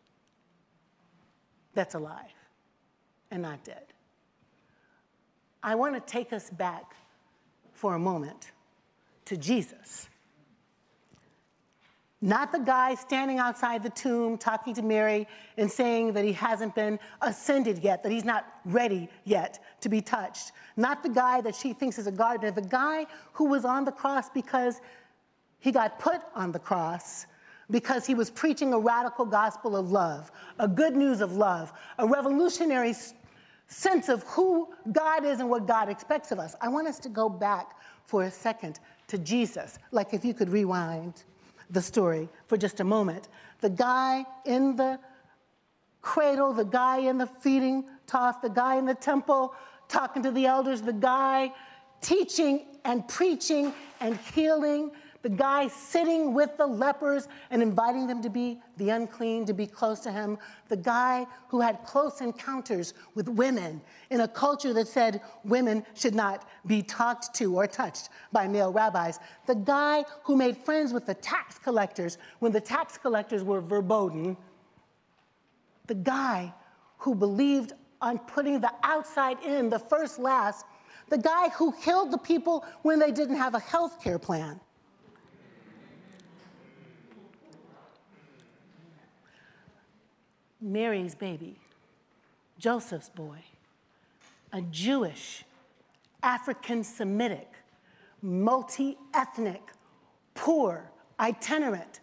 that's 1.75 1.95
alive 1.95 2.40
and 3.31 3.43
not 3.43 3.65
dead? 3.65 3.85
I 5.63 5.75
want 5.75 5.95
to 5.95 6.13
take 6.13 6.33
us 6.33 6.51
back 6.51 6.95
for 7.73 7.95
a 7.95 7.99
moment 7.99 8.53
to 9.27 9.37
Jesus. 9.37 10.09
Not 12.23 12.53
the 12.53 12.59
guy 12.59 12.95
standing 12.97 13.39
outside 13.39 13.83
the 13.83 13.91
tomb 13.91 14.37
talking 14.37 14.75
to 14.75 14.83
Mary 14.83 15.27
and 15.57 15.71
saying 15.71 16.13
that 16.13 16.25
he 16.25 16.35
hasn't 16.35 16.75
been 16.75 16.99
ascended 17.23 17.79
yet, 17.79 18.03
that 18.03 18.13
he's 18.13 18.27
not 18.27 18.47
ready 18.67 19.09
yet 19.25 19.65
to 19.81 19.89
be 19.89 20.03
touched. 20.03 20.53
Not 20.77 21.03
the 21.03 21.09
guy 21.09 21.41
that 21.41 21.55
she 21.55 21.73
thinks 21.73 21.99
is 21.99 22.07
a 22.07 22.13
gardener, 22.13 22.51
the 22.51 22.61
guy 22.61 23.07
who 23.33 23.47
was 23.47 23.65
on 23.65 23.87
the 23.87 23.93
cross 23.93 24.29
because 24.29 24.83
he 25.61 25.73
got 25.73 25.99
put 25.99 26.21
on 26.35 26.53
the 26.53 26.59
cross 26.59 27.27
because 27.71 28.05
he 28.05 28.15
was 28.15 28.31
preaching 28.31 28.75
a 28.75 28.79
radical 28.79 29.25
gospel 29.25 29.75
of 29.77 29.91
love, 29.91 30.31
a 30.59 30.69
good 30.69 30.97
news 30.97 31.23
of 31.23 31.37
love, 31.37 31.73
a 31.99 32.07
revolutionary 32.07 32.93
sense 33.71 34.09
of 34.09 34.23
who 34.25 34.69
God 34.93 35.25
is 35.25 35.41
and 35.41 35.49
what 35.49 35.67
God 35.67 35.89
expects 35.89 36.33
of 36.33 36.39
us. 36.39 36.55
I 36.61 36.69
want 36.69 36.89
us 36.89 36.99
to 37.01 37.09
go 37.09 37.29
back 37.29 37.77
for 38.05 38.25
a 38.25 38.31
second 38.31 38.81
to 39.07 39.17
Jesus, 39.17 39.79
like 39.93 40.13
if 40.13 40.25
you 40.25 40.35
could 40.35 40.51
rewind 40.51 41.23
the 41.71 41.81
story 41.81 42.29
for 42.47 42.57
just 42.57 42.81
a 42.81 42.85
moment. 42.85 43.29
The 43.61 43.71
guy 43.71 44.27
in 44.45 44.77
the 44.77 44.99
cradle, 46.03 46.53
the 46.53 46.65
guy 46.65 46.99
in 46.99 47.19
the 47.19 47.27
feeding 47.27 47.85
trough, 48.07 48.43
the 48.43 48.51
guy 48.51 48.77
in 48.77 48.87
the 48.87 48.95
temple 48.95 49.55
talking 49.89 50.23
to 50.25 50.31
the 50.31 50.47
elders, 50.47 50.83
the 50.83 50.93
guy 50.93 51.53
teaching 52.01 52.67
and 52.85 53.07
preaching 53.07 53.73
and 54.01 54.19
healing 54.35 54.91
the 55.23 55.29
guy 55.29 55.69
sitting 55.69 56.33
with 56.33 56.57
the 56.57 56.67
lepers 56.67 57.29
and 57.51 57.63
inviting 57.63 58.07
them 58.07 58.23
to 58.23 58.31
be 58.31 58.59
the 58.79 58.89
unclean, 58.91 59.45
to 59.47 59.53
be 59.53 59.67
close 59.67 60.01
to 60.01 60.11
him, 60.11 60.39
the 60.69 60.77
guy 60.77 61.27
who 61.49 61.61
had 61.61 61.85
close 61.85 62.21
encounters 62.21 62.95
with 63.15 63.29
women 63.29 63.83
in 64.09 64.21
a 64.21 64.29
culture 64.29 64.73
that 64.73 64.89
said 64.89 65.21
women 65.45 65.85
should 65.95 66.15
not 66.15 66.49
be 66.67 66.83
talked 66.83 67.35
to 67.35 67.55
or 67.55 67.67
touched 67.67 68.09
by 68.33 68.49
male 68.49 68.73
rabbis, 68.73 69.19
the 69.47 69.55
guy 69.55 70.05
who 70.23 70.37
made 70.37 70.57
friends 70.57 70.93
with 70.93 71.05
the 71.05 71.15
tax 71.15 71.59
collectors 71.59 72.17
when 72.39 72.53
the 72.53 72.61
tax 72.61 72.97
collectors 72.97 73.45
were 73.45 73.61
verboten, 73.61 74.37
the 75.87 75.95
guy 75.95 76.53
who 76.97 77.15
believed 77.15 77.75
on 78.01 78.19
putting 78.19 78.61
the 78.61 78.73
outside 78.83 79.37
in, 79.45 79.69
the 79.69 79.79
first 79.79 80.19
last, 80.19 80.65
the 81.11 81.19
guy 81.19 81.49
who 81.51 81.73
killed 81.83 82.11
the 82.11 82.19
people 82.19 82.65
when 82.83 82.99
they 82.99 83.11
didn't 83.11 83.37
have 83.37 83.55
a 83.55 83.59
health 83.59 84.03
care 84.03 84.19
plan 84.19 84.59
Mary's 90.61 91.15
baby, 91.15 91.57
Joseph's 92.59 93.09
boy, 93.09 93.39
a 94.53 94.61
Jewish, 94.63 95.45
African 96.23 96.85
Semitic, 96.85 97.49
multi 98.21 98.99
ethnic, 99.15 99.63
poor, 100.35 100.91
itinerant, 101.19 102.01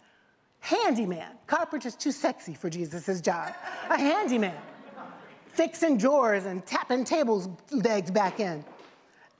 handyman. 0.60 1.30
Carpenter's 1.46 1.94
too 1.94 2.12
sexy 2.12 2.54
for 2.54 2.68
Jesus' 2.68 3.20
job. 3.20 3.54
A 3.90 3.98
handyman, 3.98 4.56
fixing 5.46 5.96
drawers 5.96 6.44
and 6.46 6.66
tapping 6.66 7.04
tables 7.04 7.48
legs 7.70 8.10
back 8.10 8.40
in. 8.40 8.64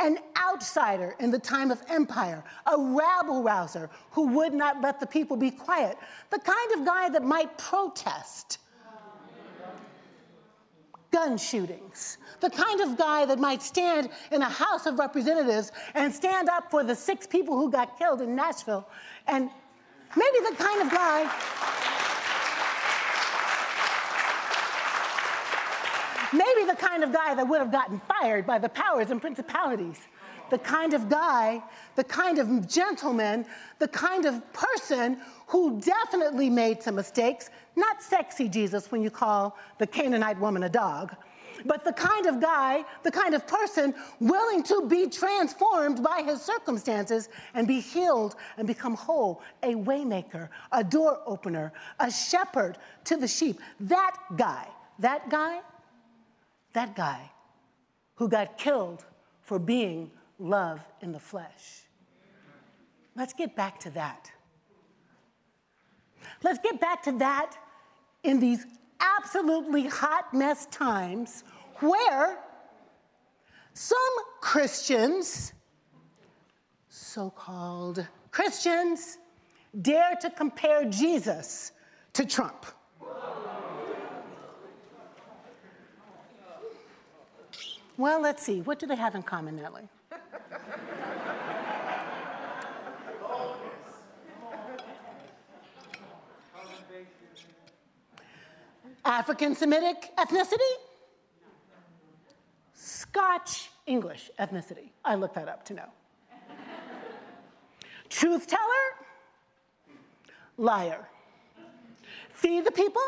An 0.01 0.19
outsider 0.41 1.16
in 1.19 1.33
the 1.33 1.41
time 1.41 1.73
of 1.73 1.83
empire, 1.89 2.45
a 2.66 2.79
rabble 2.79 3.43
rouser 3.43 3.91
who 4.12 4.29
would 4.29 4.55
not 4.55 4.81
let 4.81 5.01
the 5.01 5.07
people 5.07 5.37
be 5.37 5.51
quiet, 5.51 5.99
the 6.31 6.39
kind 6.39 6.73
of 6.79 6.87
guy 6.87 7.09
that 7.09 7.25
might 7.25 7.59
protest 7.59 8.59
gun 11.11 11.39
shootings. 11.39 12.19
The 12.41 12.51
kind 12.51 12.81
of 12.81 12.97
guy 12.97 13.25
that 13.25 13.39
might 13.39 13.63
stand 13.63 14.11
in 14.31 14.43
a 14.43 14.49
House 14.49 14.87
of 14.87 14.99
Representatives 14.99 15.73
and 15.95 16.13
stand 16.13 16.49
up 16.49 16.71
for 16.71 16.85
the 16.85 16.95
six 16.95 17.27
people 17.27 17.57
who 17.57 17.71
got 17.71 17.99
killed 17.99 18.21
in 18.21 18.37
Nashville. 18.37 18.89
And 19.27 19.51
maybe 20.17 20.39
the 20.49 20.57
kind 20.57 20.83
of 20.83 20.91
guy. 20.91 21.31
maybe 26.33 26.65
the 26.67 26.77
kind 26.77 27.03
of 27.03 27.13
guy 27.13 27.35
that 27.35 27.49
would 27.49 27.59
have 27.59 27.73
gotten 27.73 28.01
fired 28.01 28.47
by 28.47 28.59
the 28.59 28.69
powers 28.69 29.11
and 29.11 29.21
principalities. 29.21 30.07
The 30.51 30.59
kind 30.59 30.95
of 30.95 31.09
guy, 31.09 31.63
the 31.95 32.05
kind 32.05 32.39
of 32.39 32.69
gentleman, 32.69 33.45
the 33.79 33.89
kind 33.89 34.25
of 34.25 34.53
person 34.53 35.19
who 35.47 35.81
definitely 35.81 36.49
made 36.51 36.83
some 36.83 36.95
mistakes, 36.95 37.51
not 37.77 38.03
sexy 38.03 38.49
Jesus 38.49 38.91
when 38.91 39.03
you 39.03 39.11
call 39.11 39.57
the 39.79 39.87
Canaanite 39.87 40.39
woman 40.41 40.63
a 40.63 40.69
dog, 40.69 41.15
but 41.65 41.85
the 41.85 41.93
kind 41.93 42.27
of 42.27 42.41
guy, 42.41 42.85
the 43.03 43.11
kind 43.11 43.35
of 43.35 43.47
person 43.47 43.95
willing 44.21 44.63
to 44.65 44.87
be 44.89 45.09
transformed 45.09 46.03
by 46.03 46.23
his 46.25 46.41
circumstances 46.41 47.29
and 47.55 47.67
be 47.67 47.81
healed 47.81 48.37
and 48.57 48.67
become 48.67 48.95
whole, 48.95 49.43
a 49.63 49.75
waymaker, 49.75 50.49
a 50.73 50.85
door 50.85 51.21
opener, 51.27 51.73
a 51.99 52.11
shepherd 52.11 52.79
to 53.05 53.17
the 53.17 53.29
sheep. 53.29 53.61
That 53.81 54.17
guy, 54.37 54.69
that 54.99 55.31
guy, 55.31 55.61
that 56.73 56.95
guy 56.95 57.31
who 58.15 58.29
got 58.29 58.59
killed 58.59 59.05
for 59.43 59.59
being 59.59 60.11
love 60.39 60.80
in 61.01 61.12
the 61.12 61.20
flesh. 61.20 61.82
Let's 63.16 63.32
get 63.32 63.57
back 63.57 63.80
to 63.80 63.91
that. 63.91 64.30
Let's 66.43 66.59
get 66.61 66.80
back 66.80 67.03
to 67.05 67.12
that 67.18 67.57
in 68.22 68.39
these 68.39 68.64
absolutely 69.01 69.86
hot 69.86 70.32
mess 70.32 70.66
times 70.66 71.45
where 71.80 72.39
some 73.74 73.99
Christians, 74.41 75.53
so 76.89 77.30
called 77.30 78.07
Christians, 78.30 79.18
dare 79.82 80.16
to 80.20 80.30
compare 80.30 80.84
Jesus 80.84 81.72
to 82.12 82.24
Trump. 82.24 82.66
Well, 87.97 88.20
let's 88.22 88.45
see. 88.45 88.61
What 88.61 88.78
do 88.78 88.86
they 88.86 88.95
have 88.95 89.16
in 89.16 89.24
common, 89.24 89.57
Natalie? 89.57 89.89
African 99.09 99.57
Semitic 99.57 100.11
ethnicity? 100.17 100.73
Scotch 102.75 103.71
English 103.87 104.31
ethnicity. 104.39 104.91
I 105.05 105.17
looked 105.17 105.35
that 105.35 105.49
up 105.49 105.65
to 105.65 105.75
know. 105.75 105.89
Truth 108.09 108.47
teller? 108.47 109.09
liar. 110.59 111.09
Feed 112.33 112.65
the 112.65 112.71
people, 112.71 113.03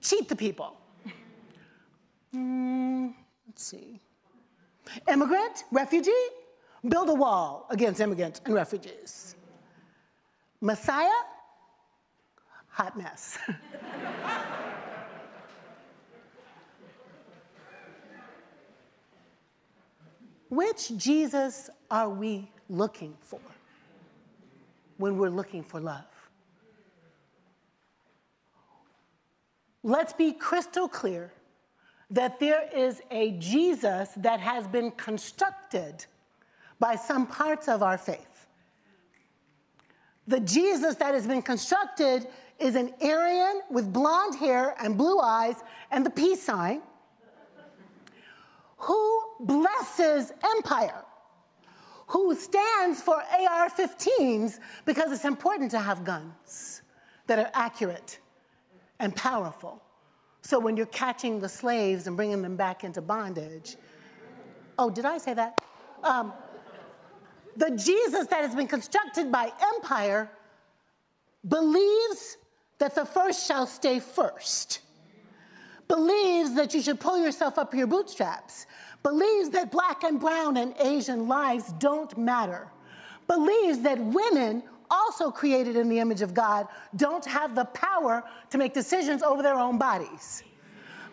cheat 0.00 0.28
the 0.28 0.36
people. 0.36 0.76
Mm, 2.34 3.14
let's 3.46 3.62
see. 3.62 4.00
Immigrant, 5.08 5.64
refugee, 5.70 6.10
build 6.88 7.08
a 7.08 7.14
wall 7.14 7.66
against 7.70 8.00
immigrants 8.00 8.40
and 8.44 8.54
refugees. 8.54 9.36
Messiah, 10.60 11.22
hot 12.68 12.96
mess. 12.98 13.38
Which 20.48 20.96
Jesus 20.96 21.70
are 21.90 22.08
we 22.08 22.50
looking 22.68 23.16
for 23.20 23.40
when 24.96 25.18
we're 25.18 25.30
looking 25.30 25.62
for 25.62 25.80
love? 25.80 26.04
Let's 29.82 30.12
be 30.12 30.32
crystal 30.32 30.88
clear 30.88 31.32
that 32.10 32.38
there 32.38 32.68
is 32.74 33.02
a 33.10 33.32
Jesus 33.32 34.10
that 34.16 34.40
has 34.40 34.66
been 34.66 34.90
constructed 34.92 36.06
by 36.78 36.96
some 36.96 37.26
parts 37.26 37.68
of 37.68 37.82
our 37.82 37.98
faith. 37.98 38.46
The 40.28 40.40
Jesus 40.40 40.96
that 40.96 41.14
has 41.14 41.26
been 41.26 41.42
constructed 41.42 42.26
is 42.58 42.74
an 42.74 42.92
Aryan 43.00 43.62
with 43.70 43.92
blonde 43.92 44.36
hair 44.36 44.74
and 44.80 44.96
blue 44.96 45.20
eyes 45.20 45.56
and 45.90 46.04
the 46.04 46.10
peace 46.10 46.42
sign 46.42 46.82
who 48.78 49.25
blesses 49.40 50.32
empire, 50.56 51.04
who 52.08 52.34
stands 52.34 53.00
for 53.00 53.16
AR 53.16 53.68
15s 53.70 54.60
because 54.84 55.12
it's 55.12 55.24
important 55.24 55.70
to 55.72 55.78
have 55.78 56.04
guns 56.04 56.82
that 57.26 57.38
are 57.38 57.50
accurate 57.54 58.18
and 59.00 59.14
powerful. 59.14 59.82
So 60.42 60.60
when 60.60 60.76
you're 60.76 60.86
catching 60.86 61.40
the 61.40 61.48
slaves 61.48 62.06
and 62.06 62.16
bringing 62.16 62.40
them 62.40 62.56
back 62.56 62.84
into 62.84 63.02
bondage, 63.02 63.76
oh, 64.78 64.90
did 64.90 65.04
I 65.04 65.18
say 65.18 65.34
that? 65.34 65.60
Um, 66.04 66.32
the 67.56 67.70
Jesus 67.70 68.26
that 68.28 68.42
has 68.42 68.54
been 68.54 68.68
constructed 68.68 69.32
by 69.32 69.50
empire 69.74 70.30
believes 71.48 72.36
that 72.78 72.94
the 72.94 73.04
first 73.04 73.46
shall 73.46 73.66
stay 73.66 73.98
first, 73.98 74.80
believes 75.88 76.54
that 76.54 76.74
you 76.74 76.82
should 76.82 77.00
pull 77.00 77.18
yourself 77.18 77.58
up 77.58 77.74
your 77.74 77.86
bootstraps, 77.86 78.66
believes 79.06 79.50
that 79.50 79.70
black 79.70 80.02
and 80.02 80.18
brown 80.18 80.56
and 80.56 80.74
Asian 80.80 81.28
lives 81.28 81.72
don't 81.78 82.18
matter, 82.18 82.66
believes 83.28 83.78
that 83.78 84.00
women, 84.00 84.64
also 84.90 85.30
created 85.30 85.76
in 85.76 85.88
the 85.88 86.00
image 86.00 86.22
of 86.22 86.34
God, 86.34 86.66
don't 86.96 87.24
have 87.24 87.54
the 87.54 87.66
power 87.66 88.24
to 88.50 88.58
make 88.58 88.74
decisions 88.74 89.22
over 89.22 89.44
their 89.44 89.54
own 89.54 89.78
bodies. 89.78 90.42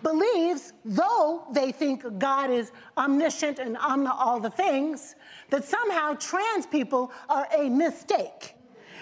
Believes, 0.01 0.73
though 0.83 1.43
they 1.51 1.71
think 1.71 2.03
God 2.17 2.49
is 2.49 2.71
omniscient 2.97 3.59
and 3.59 3.77
omni 3.77 4.09
all 4.11 4.39
the 4.39 4.49
things, 4.49 5.15
that 5.51 5.63
somehow 5.63 6.15
trans 6.15 6.65
people 6.65 7.11
are 7.29 7.47
a 7.55 7.69
mistake. 7.69 8.55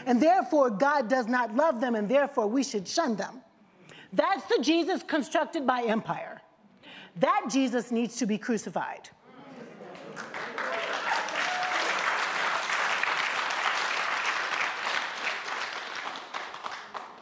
And 0.06 0.22
therefore, 0.22 0.70
God 0.70 1.08
does 1.08 1.28
not 1.28 1.56
love 1.56 1.80
them, 1.80 1.96
and 1.96 2.10
therefore, 2.10 2.48
we 2.48 2.62
should 2.62 2.86
shun 2.86 3.16
them. 3.16 3.42
That's 4.12 4.44
the 4.48 4.62
Jesus 4.62 5.02
constructed 5.02 5.66
by 5.66 5.84
empire. 5.84 6.41
That 7.18 7.48
Jesus 7.50 7.92
needs 7.92 8.16
to 8.18 8.26
be 8.26 8.38
crucified. 8.38 9.10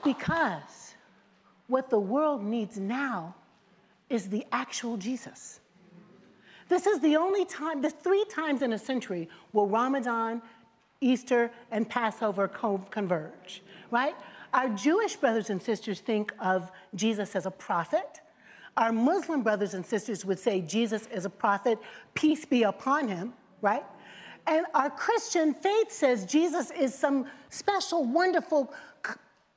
Because 0.03 0.95
what 1.67 1.89
the 1.89 1.99
world 1.99 2.43
needs 2.43 2.77
now 2.77 3.35
is 4.09 4.29
the 4.29 4.45
actual 4.51 4.97
Jesus. 4.97 5.59
This 6.67 6.85
is 6.85 6.99
the 6.99 7.15
only 7.15 7.45
time, 7.45 7.81
the 7.81 7.89
three 7.89 8.25
times 8.25 8.61
in 8.61 8.73
a 8.73 8.77
century 8.77 9.27
will 9.53 9.67
Ramadan, 9.67 10.41
Easter, 11.01 11.51
and 11.71 11.89
Passover 11.89 12.47
converge, 12.47 13.63
right? 13.91 14.15
Our 14.53 14.69
Jewish 14.69 15.15
brothers 15.15 15.49
and 15.49 15.61
sisters 15.61 15.99
think 15.99 16.33
of 16.39 16.71
Jesus 16.95 17.35
as 17.35 17.45
a 17.45 17.51
prophet. 17.51 18.21
Our 18.79 18.93
Muslim 18.93 19.43
brothers 19.43 19.73
and 19.73 19.85
sisters 19.85 20.23
would 20.23 20.39
say 20.39 20.61
Jesus 20.61 21.05
is 21.07 21.25
a 21.25 21.29
prophet, 21.29 21.77
peace 22.13 22.45
be 22.45 22.63
upon 22.63 23.09
him, 23.09 23.33
right? 23.61 23.83
And 24.47 24.65
our 24.73 24.89
Christian 24.89 25.53
faith 25.53 25.91
says 25.91 26.25
Jesus 26.25 26.71
is 26.71 26.95
some 26.95 27.25
special, 27.49 28.05
wonderful 28.05 28.73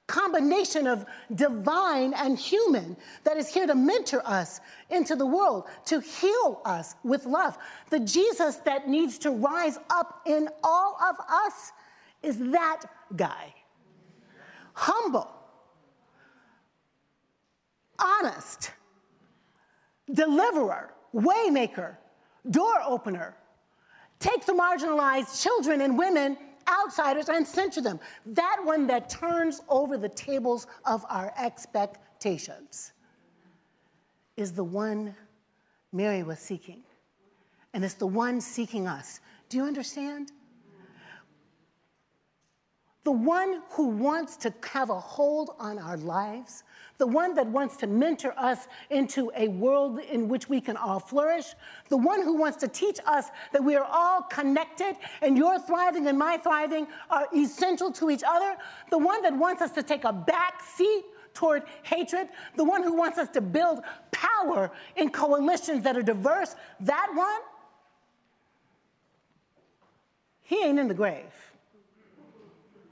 combination 0.09 0.89
of 0.89 1.07
divine 1.37 2.13
and 2.15 2.37
human 2.37 2.97
that 3.23 3.37
is 3.37 3.49
here 3.49 3.65
to 3.65 3.77
mentor 3.77 4.27
us 4.27 4.61
into 4.91 5.15
the 5.15 5.25
world, 5.25 5.69
to 5.85 6.01
heal 6.01 6.61
us 6.65 6.97
with 7.05 7.25
love. 7.25 7.57
The 7.91 8.01
Jesus 8.01 8.57
that 8.57 8.89
needs 8.89 9.19
to 9.19 9.31
rise 9.31 9.79
up 9.89 10.23
in 10.27 10.49
all 10.65 10.99
of 11.01 11.15
us 11.31 11.71
is 12.25 12.39
that 12.51 12.83
guy. 13.15 13.55
Humble, 14.75 15.31
honest, 18.01 18.73
deliverer, 20.13 20.95
waymaker, 21.15 21.97
door 22.51 22.81
opener. 22.87 23.37
Take 24.19 24.47
the 24.47 24.53
marginalized 24.53 25.43
children 25.43 25.81
and 25.81 25.99
women 25.99 26.37
outsiders 26.69 27.29
and 27.29 27.47
center 27.47 27.81
them. 27.81 27.99
That 28.27 28.61
one 28.63 28.87
that 28.87 29.11
turns 29.11 29.63
over 29.69 29.97
the 29.99 30.09
tables 30.09 30.67
of 30.85 31.05
our 31.09 31.33
expectations 31.37 32.93
is 34.37 34.53
the 34.53 34.65
one 34.65 35.15
Mary 35.93 36.23
was 36.23 36.39
seeking. 36.39 36.83
And 37.75 37.85
it's 37.85 37.95
the 37.95 38.07
one 38.07 38.41
seeking 38.41 38.87
us. 38.87 39.21
Do 39.49 39.57
you 39.57 39.65
understand? 39.65 40.33
The 43.05 43.13
one 43.13 43.63
who 43.71 43.89
wants 43.89 44.37
to 44.39 44.55
have 44.73 44.91
a 44.91 44.99
hold 44.99 45.57
on 45.59 45.79
our 45.79 45.97
lives, 45.97 46.63
the 47.03 47.07
one 47.09 47.35
that 47.35 47.49
wants 47.49 47.77
to 47.77 47.89
mentor 47.89 48.33
us 48.37 48.69
into 48.89 49.33
a 49.35 49.49
world 49.49 49.99
in 49.99 50.29
which 50.29 50.49
we 50.49 50.61
can 50.61 50.77
all 50.77 51.01
flourish, 51.01 51.47
the 51.89 51.97
one 51.97 52.23
who 52.23 52.37
wants 52.37 52.59
to 52.59 52.69
teach 52.69 53.01
us 53.07 53.27
that 53.53 53.65
we 53.65 53.75
are 53.75 53.89
all 53.91 54.23
connected 54.23 54.95
and 55.21 55.37
your 55.37 55.59
thriving 55.59 56.07
and 56.07 56.17
my 56.17 56.37
thriving 56.37 56.87
are 57.11 57.27
essential 57.35 57.91
to 57.91 58.09
each 58.09 58.23
other, 58.25 58.57
the 58.93 58.99
one 58.99 59.21
that 59.23 59.37
wants 59.37 59.61
us 59.61 59.73
to 59.73 59.83
take 59.83 60.05
a 60.05 60.13
back 60.13 60.63
seat 60.63 61.03
toward 61.35 61.65
hatred, 61.83 62.29
the 62.55 62.63
one 62.63 62.85
who 62.85 62.95
wants 62.95 63.19
us 63.19 63.29
to 63.31 63.41
build 63.41 63.81
power 64.13 64.71
in 64.95 65.11
coalitions 65.11 65.83
that 65.83 65.97
are 65.97 66.03
diverse, 66.03 66.55
that 66.79 67.11
one, 67.17 67.41
he 70.45 70.63
ain't 70.63 70.79
in 70.79 70.87
the 70.87 70.95
grave. 70.95 71.35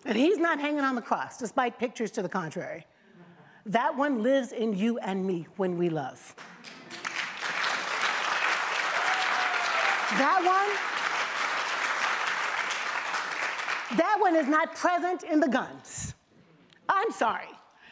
And 0.04 0.18
he's 0.18 0.38
not 0.38 0.58
hanging 0.58 0.80
on 0.80 0.96
the 0.96 1.00
cross, 1.00 1.38
despite 1.38 1.78
pictures 1.78 2.10
to 2.12 2.22
the 2.22 2.28
contrary. 2.28 2.86
That 3.66 3.96
one 3.96 4.22
lives 4.22 4.52
in 4.52 4.76
you 4.76 4.98
and 4.98 5.26
me 5.26 5.46
when 5.56 5.76
we 5.76 5.90
love. 5.90 6.34
That 10.18 10.42
one, 10.44 10.76
that 13.98 14.18
one 14.20 14.34
is 14.34 14.48
not 14.48 14.74
present 14.74 15.22
in 15.22 15.40
the 15.40 15.48
guns. 15.48 16.14
I'm 16.88 17.12
sorry. 17.12 17.46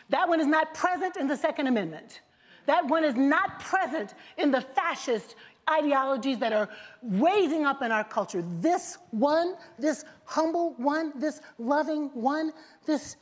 That 0.09 0.29
one 0.29 0.41
is 0.41 0.47
not 0.47 0.75
present 0.75 1.17
in 1.17 1.29
the 1.29 1.37
Second 1.37 1.69
Amendment. 1.69 2.23
That 2.67 2.87
one 2.87 3.05
is 3.05 3.15
not 3.15 3.61
present 3.61 4.15
in 4.37 4.51
the 4.51 4.61
fascist 4.61 5.37
ideologies 5.71 6.39
that 6.39 6.53
are 6.53 6.69
raising 7.03 7.65
up 7.65 7.83
in 7.83 7.93
our 7.93 8.05
culture. 8.05 8.43
This 8.61 8.99
one, 9.11 9.55
this 9.79 10.05
humble 10.25 10.75
one, 10.77 11.13
this 11.19 11.41
loving 11.59 12.11
one, 12.15 12.53
this 12.87 13.17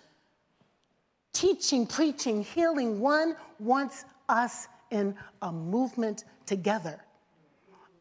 teaching, 1.36 1.86
preaching, 1.86 2.42
healing 2.42 2.98
one 2.98 3.36
wants 3.58 4.04
us 4.28 4.68
in 4.90 5.14
a 5.42 5.52
movement 5.52 6.24
together. 6.46 6.98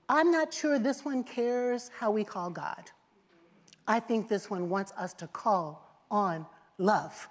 I'm 0.07 0.31
not 0.31 0.53
sure 0.53 0.79
this 0.79 1.03
one 1.03 1.23
cares 1.23 1.91
how 1.97 2.11
we 2.11 2.23
call 2.23 2.49
God. 2.49 2.91
I 3.88 3.99
think 3.99 4.29
this 4.29 4.49
one 4.49 4.69
wants 4.69 4.93
us 4.93 5.13
to 5.15 5.27
call 5.27 6.05
on 6.09 6.45
love 6.77 7.27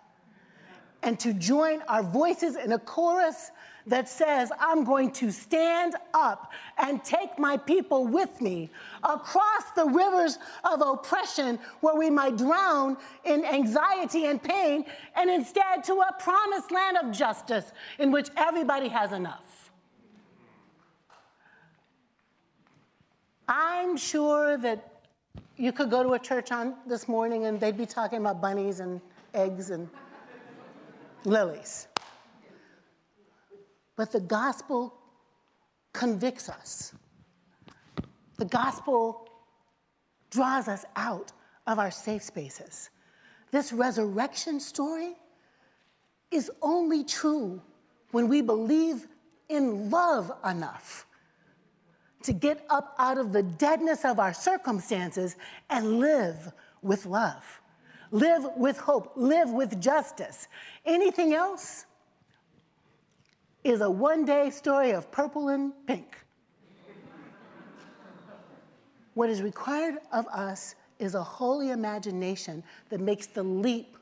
and 1.04 1.20
to 1.20 1.34
join 1.34 1.82
our 1.82 2.02
voices 2.02 2.56
in 2.56 2.72
a 2.72 2.78
chorus 2.78 3.50
that 3.86 4.08
says, 4.08 4.50
I'm 4.58 4.82
going 4.82 5.12
to 5.12 5.30
stand 5.30 5.94
up 6.14 6.52
and 6.78 7.04
take 7.04 7.38
my 7.38 7.58
people 7.58 8.06
with 8.06 8.40
me 8.40 8.70
across 9.02 9.70
the 9.76 9.84
rivers 9.84 10.38
of 10.64 10.80
oppression 10.80 11.58
where 11.80 11.94
we 11.94 12.08
might 12.08 12.38
drown 12.38 12.96
in 13.24 13.44
anxiety 13.44 14.24
and 14.24 14.42
pain, 14.42 14.86
and 15.14 15.28
instead 15.28 15.84
to 15.84 15.92
a 16.00 16.14
promised 16.18 16.72
land 16.72 16.96
of 16.96 17.12
justice 17.12 17.72
in 17.98 18.10
which 18.10 18.30
everybody 18.38 18.88
has 18.88 19.12
enough. 19.12 19.70
I'm 23.46 23.98
sure 23.98 24.56
that 24.56 25.02
you 25.58 25.72
could 25.72 25.90
go 25.90 26.02
to 26.02 26.14
a 26.14 26.18
church 26.18 26.50
on 26.50 26.74
this 26.86 27.06
morning 27.06 27.44
and 27.44 27.60
they'd 27.60 27.76
be 27.76 27.84
talking 27.84 28.18
about 28.20 28.40
bunnies 28.40 28.80
and 28.80 29.02
eggs 29.34 29.68
and 29.68 29.90
lilies. 31.24 31.88
But 33.96 34.12
the 34.12 34.20
gospel 34.20 34.94
convicts 35.92 36.48
us. 36.48 36.94
The 38.36 38.44
gospel 38.44 39.28
draws 40.30 40.66
us 40.68 40.84
out 40.96 41.32
of 41.66 41.78
our 41.78 41.90
safe 41.90 42.22
spaces. 42.22 42.90
This 43.52 43.72
resurrection 43.72 44.58
story 44.58 45.14
is 46.30 46.50
only 46.60 47.04
true 47.04 47.62
when 48.10 48.28
we 48.28 48.42
believe 48.42 49.06
in 49.48 49.90
love 49.90 50.32
enough 50.44 51.06
to 52.24 52.32
get 52.32 52.64
up 52.70 52.94
out 52.98 53.18
of 53.18 53.32
the 53.32 53.42
deadness 53.42 54.04
of 54.04 54.18
our 54.18 54.32
circumstances 54.32 55.36
and 55.70 56.00
live 56.00 56.52
with 56.82 57.06
love, 57.06 57.60
live 58.10 58.46
with 58.56 58.78
hope, 58.78 59.12
live 59.16 59.50
with 59.50 59.80
justice. 59.80 60.48
Anything 60.84 61.34
else 61.34 61.86
is 63.62 63.80
a 63.80 63.90
one 63.90 64.24
day 64.24 64.50
story 64.50 64.90
of 64.90 65.10
purple 65.10 65.48
and 65.48 65.72
pink. 65.86 66.18
what 69.14 69.30
is 69.30 69.42
required 69.42 69.98
of 70.12 70.26
us 70.28 70.74
is 70.98 71.14
a 71.14 71.22
holy 71.22 71.70
imagination 71.70 72.62
that 72.88 73.00
makes 73.00 73.26
the 73.26 73.42
leap, 73.42 73.96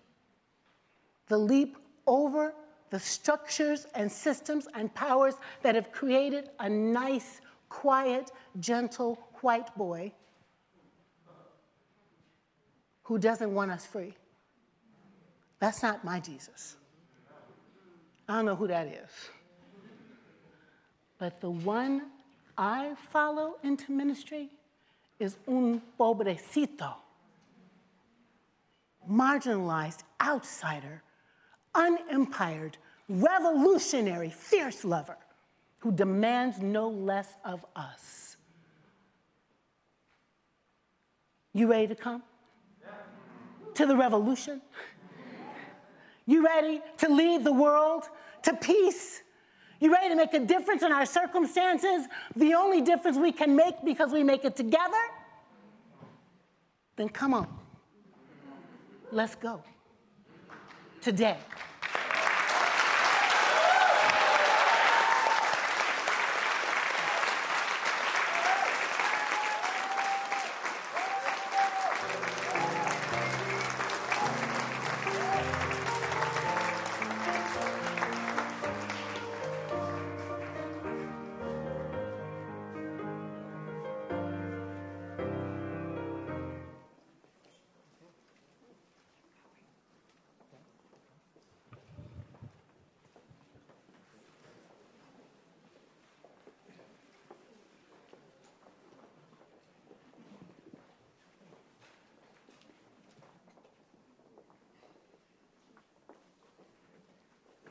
the 1.29 1.39
leap 1.39 1.77
over 2.07 2.55
the 2.91 2.99
structures 2.99 3.87
and 3.95 4.11
systems 4.11 4.69
and 4.75 4.95
powers 4.95 5.35
that 5.63 5.75
have 5.75 5.91
created 5.93 6.51
a 6.61 6.69
nice, 6.69 7.41
quiet, 7.69 8.31
gentle 8.61 9.19
white 9.41 9.75
boy 9.77 10.13
who 13.05 13.19
doesn't 13.19 13.53
want 13.53 13.71
us 13.71 13.87
free. 13.87 14.15
That's 15.59 15.83
not 15.83 16.05
my 16.05 16.21
Jesus. 16.21 16.77
I 18.29 18.37
don't 18.37 18.47
know 18.47 18.57
who 18.57 18.69
that 18.69 18.87
is. 18.87 19.11
But 21.19 21.41
the 21.41 21.51
one 21.51 22.11
I 22.57 22.95
follow 23.11 23.57
into 23.63 23.93
ministry 23.93 24.51
is 25.19 25.37
un 25.47 25.81
pobrecito, 25.99 26.95
marginalized 29.09 30.01
outsider, 30.21 31.03
unempired, 31.75 32.75
revolutionary, 33.09 34.31
fierce 34.31 34.85
lover 34.85 35.17
who 35.79 35.93
demands 35.93 36.61
no 36.61 36.89
less 36.89 37.29
of 37.45 37.65
us. 37.75 38.37
You 41.53 41.69
ready 41.71 41.89
to 41.89 41.95
come? 41.95 42.23
To 43.75 43.87
the 43.87 43.97
revolution? 43.97 44.61
You 46.27 46.45
ready 46.45 46.81
to 46.99 47.09
lead 47.09 47.45
the 47.45 47.53
world 47.53 48.05
to 48.43 48.55
peace? 48.55 49.23
You 49.81 49.93
ready 49.93 50.11
to 50.11 50.15
make 50.15 50.35
a 50.35 50.39
difference 50.39 50.83
in 50.83 50.93
our 50.93 51.07
circumstances? 51.07 52.07
The 52.37 52.55
only 52.55 52.81
difference 52.83 53.17
we 53.17 53.33
can 53.33 53.57
make 53.57 53.75
because 53.85 54.13
we 54.13 54.23
make 54.23 54.45
it 54.45 54.55
together? 54.55 55.03
Then 56.97 57.09
come 57.09 57.35
on. 57.35 57.49
Let's 59.11 59.35
go. 59.35 59.63
Today. 61.01 61.37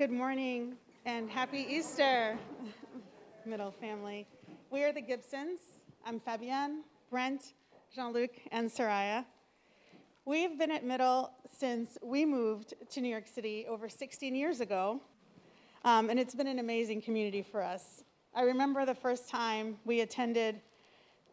Good 0.01 0.09
morning 0.09 0.77
and 1.05 1.29
happy 1.29 1.59
Easter, 1.69 2.35
Middle 3.45 3.69
family. 3.69 4.25
We 4.71 4.83
are 4.83 4.91
the 4.91 4.99
Gibsons. 4.99 5.59
I'm 6.03 6.19
Fabienne, 6.19 6.79
Brent, 7.11 7.53
Jean 7.93 8.11
Luc, 8.11 8.31
and 8.51 8.67
Soraya. 8.67 9.23
We've 10.25 10.57
been 10.57 10.71
at 10.71 10.83
Middle 10.83 11.31
since 11.55 11.99
we 12.01 12.25
moved 12.25 12.73
to 12.89 12.99
New 12.99 13.09
York 13.09 13.27
City 13.27 13.67
over 13.69 13.87
16 13.87 14.33
years 14.33 14.59
ago, 14.59 14.99
um, 15.85 16.09
and 16.09 16.19
it's 16.19 16.33
been 16.33 16.47
an 16.47 16.57
amazing 16.57 17.03
community 17.03 17.43
for 17.43 17.61
us. 17.61 18.03
I 18.33 18.41
remember 18.41 18.87
the 18.87 18.95
first 18.95 19.29
time 19.29 19.77
we 19.85 20.01
attended, 20.01 20.61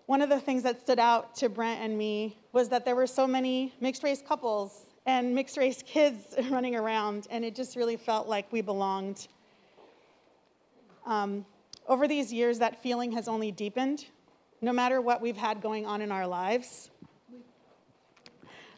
one 0.05 0.21
of 0.21 0.29
the 0.29 0.41
things 0.41 0.63
that 0.65 0.83
stood 0.83 0.99
out 0.99 1.35
to 1.37 1.49
Brent 1.49 1.81
and 1.81 1.97
me 1.97 2.37
was 2.53 2.69
that 2.69 2.85
there 2.85 2.97
were 2.97 3.07
so 3.07 3.27
many 3.27 3.73
mixed 3.81 4.03
race 4.03 4.21
couples 4.21 4.88
and 5.09 5.35
mixed 5.35 5.57
race 5.57 5.83
kids 5.87 6.35
running 6.51 6.77
around, 6.77 7.27
and 7.31 7.43
it 7.43 7.55
just 7.55 7.77
really 7.77 7.97
felt 7.97 8.29
like 8.29 8.53
we 8.53 8.61
belonged. 8.61 9.27
Um, 11.07 11.47
over 11.89 12.07
these 12.07 12.31
years, 12.31 12.59
that 12.59 12.83
feeling 12.83 13.13
has 13.13 13.27
only 13.27 13.51
deepened. 13.51 14.05
No 14.61 14.71
matter 14.71 15.01
what 15.01 15.23
we've 15.23 15.37
had 15.37 15.63
going 15.63 15.87
on 15.87 16.03
in 16.03 16.13
our 16.13 16.27
lives, 16.27 16.91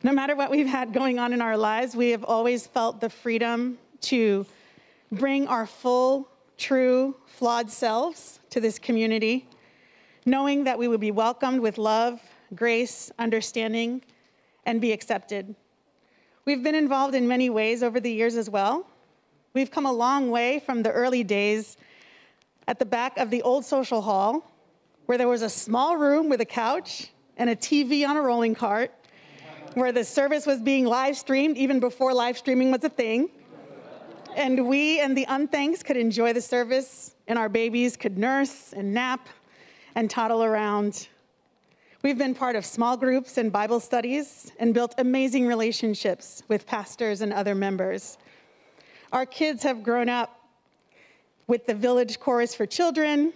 no 0.04 0.12
matter 0.12 0.36
what 0.36 0.52
we've 0.52 0.68
had 0.68 0.92
going 0.92 1.18
on 1.18 1.32
in 1.32 1.42
our 1.42 1.56
lives, 1.56 1.96
we 1.96 2.10
have 2.10 2.22
always 2.22 2.64
felt 2.64 3.00
the 3.00 3.10
freedom 3.10 3.76
to 4.02 4.46
bring 5.10 5.48
our 5.48 5.66
full, 5.66 6.28
true, 6.56 7.16
flawed 7.26 7.72
selves 7.72 8.38
to 8.50 8.60
this 8.60 8.78
community, 8.78 9.48
knowing 10.24 10.62
that 10.62 10.78
we 10.78 10.86
would 10.86 11.00
be 11.00 11.10
welcomed 11.10 11.60
with 11.60 11.76
love, 11.76 12.20
grace, 12.54 13.10
understanding, 13.18 14.00
and 14.64 14.80
be 14.80 14.92
accepted. 14.92 15.56
We've 16.46 16.62
been 16.62 16.74
involved 16.74 17.14
in 17.14 17.28
many 17.28 17.50
ways 17.50 17.82
over 17.82 18.00
the 18.00 18.10
years 18.10 18.34
as 18.34 18.48
well. 18.48 18.86
We've 19.52 19.70
come 19.70 19.84
a 19.84 19.92
long 19.92 20.30
way 20.30 20.60
from 20.60 20.82
the 20.82 20.90
early 20.90 21.22
days 21.22 21.76
at 22.66 22.78
the 22.78 22.86
back 22.86 23.18
of 23.18 23.30
the 23.30 23.42
old 23.42 23.64
social 23.64 24.00
hall, 24.00 24.50
where 25.04 25.18
there 25.18 25.28
was 25.28 25.42
a 25.42 25.50
small 25.50 25.98
room 25.98 26.30
with 26.30 26.40
a 26.40 26.46
couch 26.46 27.10
and 27.36 27.50
a 27.50 27.56
TV 27.56 28.08
on 28.08 28.16
a 28.16 28.22
rolling 28.22 28.54
cart, 28.54 28.90
where 29.74 29.92
the 29.92 30.02
service 30.02 30.46
was 30.46 30.60
being 30.60 30.86
live 30.86 31.16
streamed 31.16 31.58
even 31.58 31.78
before 31.78 32.14
live 32.14 32.38
streaming 32.38 32.70
was 32.70 32.84
a 32.84 32.88
thing. 32.88 33.28
And 34.34 34.66
we 34.66 34.98
and 35.00 35.14
the 35.16 35.26
unthanks 35.26 35.84
could 35.84 35.98
enjoy 35.98 36.32
the 36.32 36.40
service, 36.40 37.14
and 37.28 37.38
our 37.38 37.50
babies 37.50 37.98
could 37.98 38.16
nurse 38.16 38.72
and 38.72 38.94
nap 38.94 39.28
and 39.94 40.08
toddle 40.08 40.42
around 40.42 41.08
We've 42.02 42.16
been 42.16 42.34
part 42.34 42.56
of 42.56 42.64
small 42.64 42.96
groups 42.96 43.36
and 43.36 43.52
Bible 43.52 43.78
studies 43.78 44.52
and 44.58 44.72
built 44.72 44.94
amazing 44.96 45.46
relationships 45.46 46.42
with 46.48 46.66
pastors 46.66 47.20
and 47.20 47.30
other 47.30 47.54
members. 47.54 48.16
Our 49.12 49.26
kids 49.26 49.62
have 49.64 49.82
grown 49.82 50.08
up 50.08 50.48
with 51.46 51.66
the 51.66 51.74
Village 51.74 52.18
Chorus 52.18 52.54
for 52.54 52.64
Children, 52.64 53.34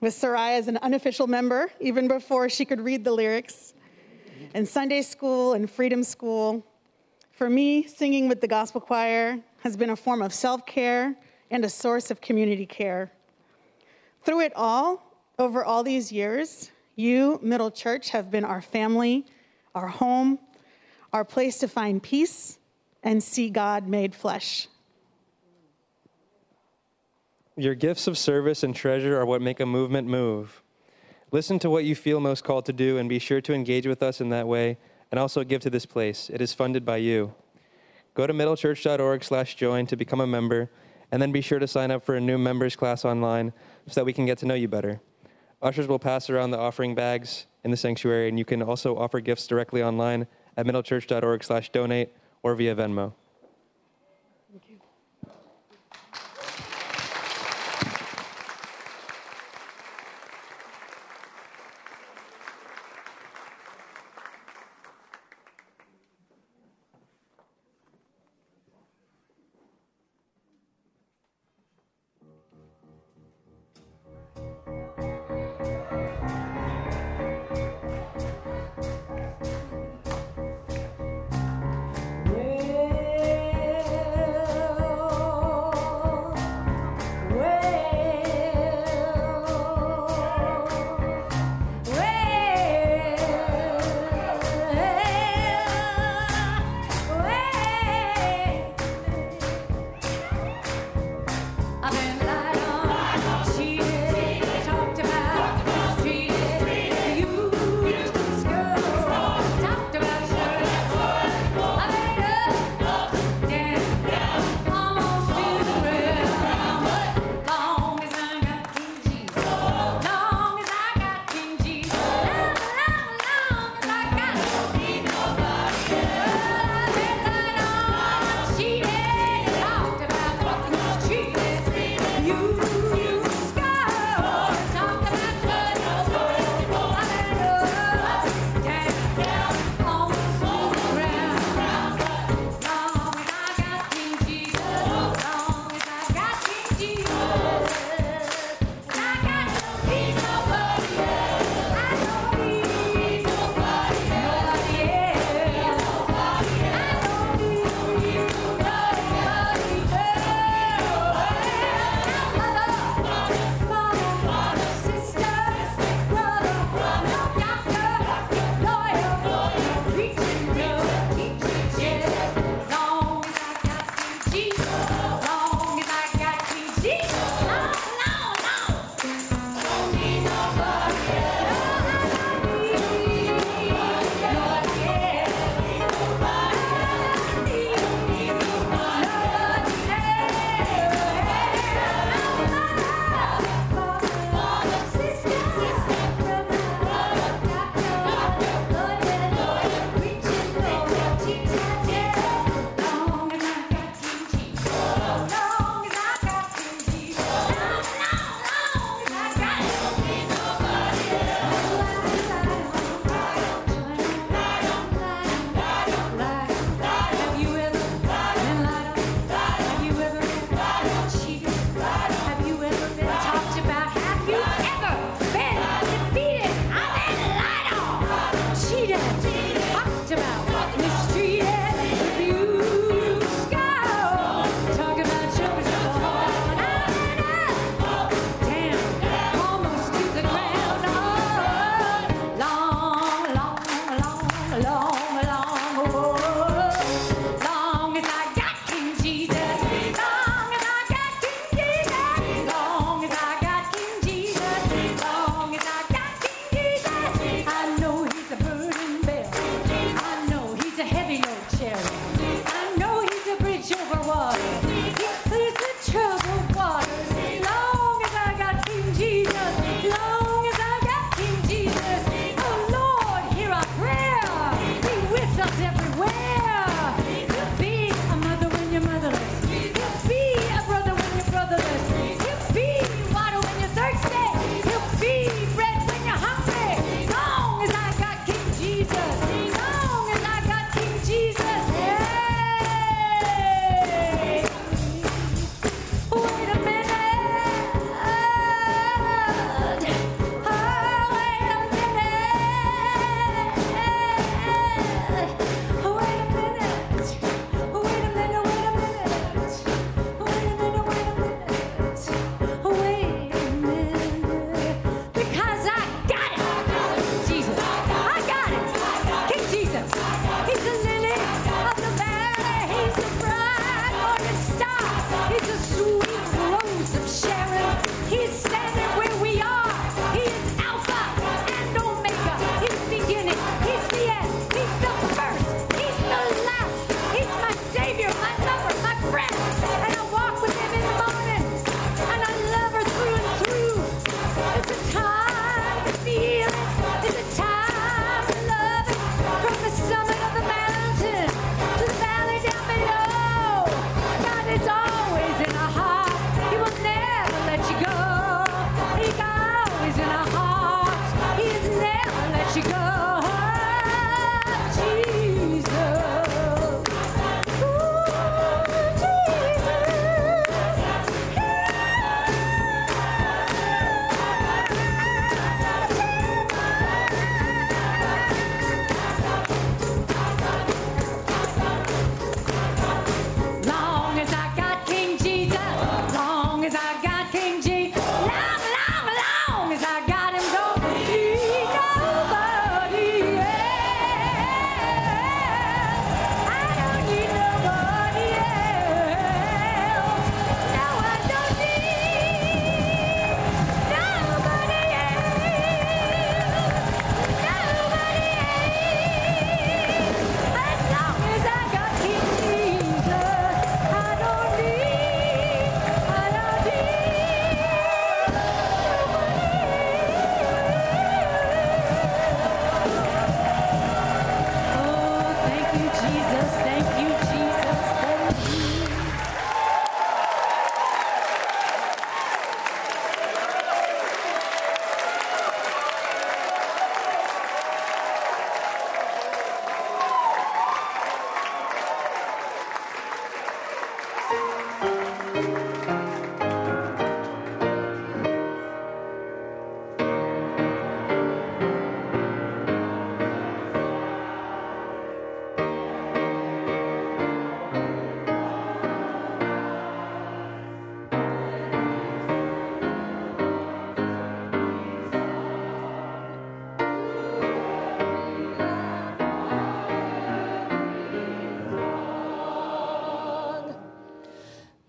with 0.00 0.14
Soraya 0.14 0.58
as 0.58 0.66
an 0.66 0.78
unofficial 0.78 1.28
member, 1.28 1.70
even 1.78 2.08
before 2.08 2.48
she 2.48 2.64
could 2.64 2.80
read 2.80 3.04
the 3.04 3.12
lyrics, 3.12 3.72
and 4.52 4.66
Sunday 4.66 5.02
school 5.02 5.52
and 5.52 5.70
freedom 5.70 6.02
school. 6.02 6.66
For 7.30 7.48
me, 7.48 7.84
singing 7.84 8.28
with 8.28 8.40
the 8.40 8.48
gospel 8.48 8.80
choir 8.80 9.38
has 9.60 9.76
been 9.76 9.90
a 9.90 9.96
form 9.96 10.22
of 10.22 10.34
self 10.34 10.66
care 10.66 11.14
and 11.52 11.64
a 11.64 11.68
source 11.68 12.10
of 12.10 12.20
community 12.20 12.66
care. 12.66 13.12
Through 14.24 14.40
it 14.40 14.52
all, 14.56 15.04
over 15.38 15.64
all 15.64 15.84
these 15.84 16.10
years, 16.10 16.71
you, 16.96 17.38
Middle 17.42 17.70
Church, 17.70 18.10
have 18.10 18.30
been 18.30 18.44
our 18.44 18.60
family, 18.60 19.26
our 19.74 19.88
home, 19.88 20.38
our 21.12 21.24
place 21.24 21.58
to 21.58 21.68
find 21.68 22.02
peace 22.02 22.58
and 23.02 23.22
see 23.22 23.50
God 23.50 23.86
made 23.86 24.14
flesh. 24.14 24.68
Your 27.56 27.74
gifts 27.74 28.06
of 28.06 28.16
service 28.16 28.62
and 28.62 28.74
treasure 28.74 29.20
are 29.20 29.26
what 29.26 29.42
make 29.42 29.60
a 29.60 29.66
movement 29.66 30.08
move. 30.08 30.62
Listen 31.30 31.58
to 31.58 31.70
what 31.70 31.84
you 31.84 31.94
feel 31.94 32.20
most 32.20 32.44
called 32.44 32.64
to 32.66 32.72
do 32.72 32.98
and 32.98 33.08
be 33.08 33.18
sure 33.18 33.40
to 33.42 33.52
engage 33.52 33.86
with 33.86 34.02
us 34.02 34.20
in 34.20 34.30
that 34.30 34.46
way 34.46 34.78
and 35.10 35.18
also 35.18 35.44
give 35.44 35.60
to 35.62 35.70
this 35.70 35.84
place. 35.84 36.30
It 36.32 36.40
is 36.40 36.54
funded 36.54 36.84
by 36.84 36.98
you. 36.98 37.34
Go 38.14 38.26
to 38.26 38.32
middlechurch.org/join 38.32 39.86
to 39.86 39.96
become 39.96 40.20
a 40.20 40.26
member 40.26 40.70
and 41.10 41.20
then 41.20 41.32
be 41.32 41.42
sure 41.42 41.58
to 41.58 41.66
sign 41.66 41.90
up 41.90 42.04
for 42.04 42.14
a 42.14 42.20
new 42.20 42.38
members 42.38 42.74
class 42.74 43.04
online 43.04 43.52
so 43.86 44.00
that 44.00 44.04
we 44.04 44.12
can 44.12 44.24
get 44.24 44.38
to 44.38 44.46
know 44.46 44.54
you 44.54 44.68
better. 44.68 45.00
Ushers 45.62 45.86
will 45.86 46.00
pass 46.00 46.28
around 46.28 46.50
the 46.50 46.58
offering 46.58 46.94
bags 46.94 47.46
in 47.62 47.70
the 47.70 47.76
sanctuary, 47.76 48.28
and 48.28 48.36
you 48.38 48.44
can 48.44 48.60
also 48.62 48.96
offer 48.96 49.20
gifts 49.20 49.46
directly 49.46 49.82
online 49.82 50.26
at 50.56 50.66
middlechurch.org/donate 50.66 52.12
or 52.42 52.54
via 52.56 52.74
Venmo. 52.74 53.12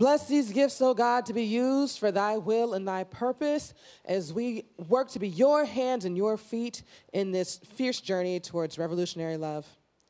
Bless 0.04 0.28
these 0.28 0.52
gifts, 0.52 0.82
O 0.82 0.94
God, 0.94 1.26
to 1.28 1.34
be 1.34 1.46
used 1.46 1.98
for 1.98 2.12
thy 2.12 2.36
will 2.36 2.74
and 2.74 2.86
thy 2.86 3.06
purpose 3.06 3.74
as 4.04 4.34
we 4.34 4.66
work 4.90 5.10
to 5.12 5.18
be 5.18 5.30
your 5.30 5.64
hands 5.64 6.04
and 6.04 6.18
your 6.18 6.36
feet 6.36 6.84
in 7.14 7.32
this 7.32 7.62
fierce 7.76 8.02
journey 8.02 8.42
towards 8.42 8.78
revolutionary 8.78 9.38
love. 9.38 9.66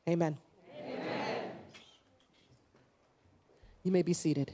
Amen. 0.10 0.36
Amen. 0.84 1.52
You 3.84 3.92
may 3.92 4.02
be 4.02 4.14
seated. 4.14 4.52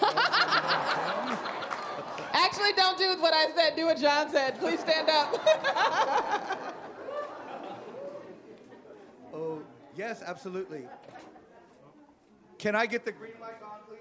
Actually, 2.32 2.72
don't 2.76 2.96
do 2.96 3.20
what 3.20 3.34
I 3.34 3.50
said. 3.54 3.76
Do 3.76 3.84
what 3.84 3.98
John 3.98 4.30
said. 4.30 4.58
Please 4.58 4.80
stand 4.80 5.10
up. 5.10 6.72
Oh, 9.34 9.60
yes, 9.94 10.22
absolutely. 10.26 10.88
Can 12.58 12.74
I 12.74 12.86
get 12.86 13.04
the 13.04 13.12
green 13.12 13.32
mic 13.38 13.56
on, 13.62 13.80
please? 13.86 13.98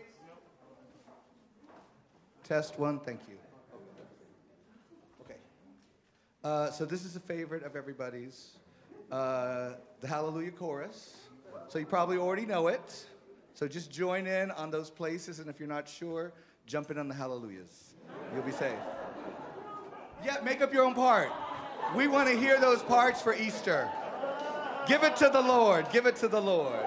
Test 2.43 2.77
one, 2.79 2.99
thank 2.99 3.21
you. 3.27 3.35
Okay. 5.23 5.39
Uh, 6.43 6.69
so 6.69 6.85
this 6.85 7.03
is 7.03 7.15
a 7.15 7.19
favorite 7.19 7.63
of 7.63 7.75
everybody's, 7.75 8.51
uh, 9.11 9.71
the 9.99 10.07
Hallelujah 10.07 10.51
Chorus. 10.51 11.15
So 11.67 11.79
you 11.79 11.85
probably 11.85 12.17
already 12.17 12.45
know 12.45 12.67
it. 12.67 13.05
So 13.55 13.67
just 13.67 13.91
join 13.91 14.27
in 14.27 14.51
on 14.51 14.69
those 14.69 14.89
places, 14.89 15.39
and 15.39 15.49
if 15.49 15.59
you're 15.59 15.69
not 15.69 15.87
sure, 15.87 16.33
jump 16.65 16.91
in 16.91 16.97
on 16.97 17.07
the 17.07 17.15
Hallelujahs. 17.15 17.95
You'll 18.33 18.43
be 18.43 18.51
safe. 18.51 18.77
Yeah, 20.23 20.37
make 20.43 20.61
up 20.61 20.73
your 20.73 20.83
own 20.83 20.93
part. 20.93 21.31
We 21.95 22.07
want 22.07 22.29
to 22.29 22.37
hear 22.37 22.59
those 22.59 22.81
parts 22.83 23.21
for 23.21 23.33
Easter. 23.33 23.89
Give 24.87 25.03
it 25.03 25.15
to 25.17 25.29
the 25.29 25.41
Lord. 25.41 25.89
Give 25.91 26.05
it 26.05 26.15
to 26.17 26.27
the 26.27 26.41
Lord. 26.41 26.85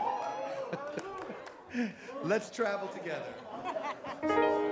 Let's 2.25 2.51
travel 2.51 2.89
together. 2.89 4.65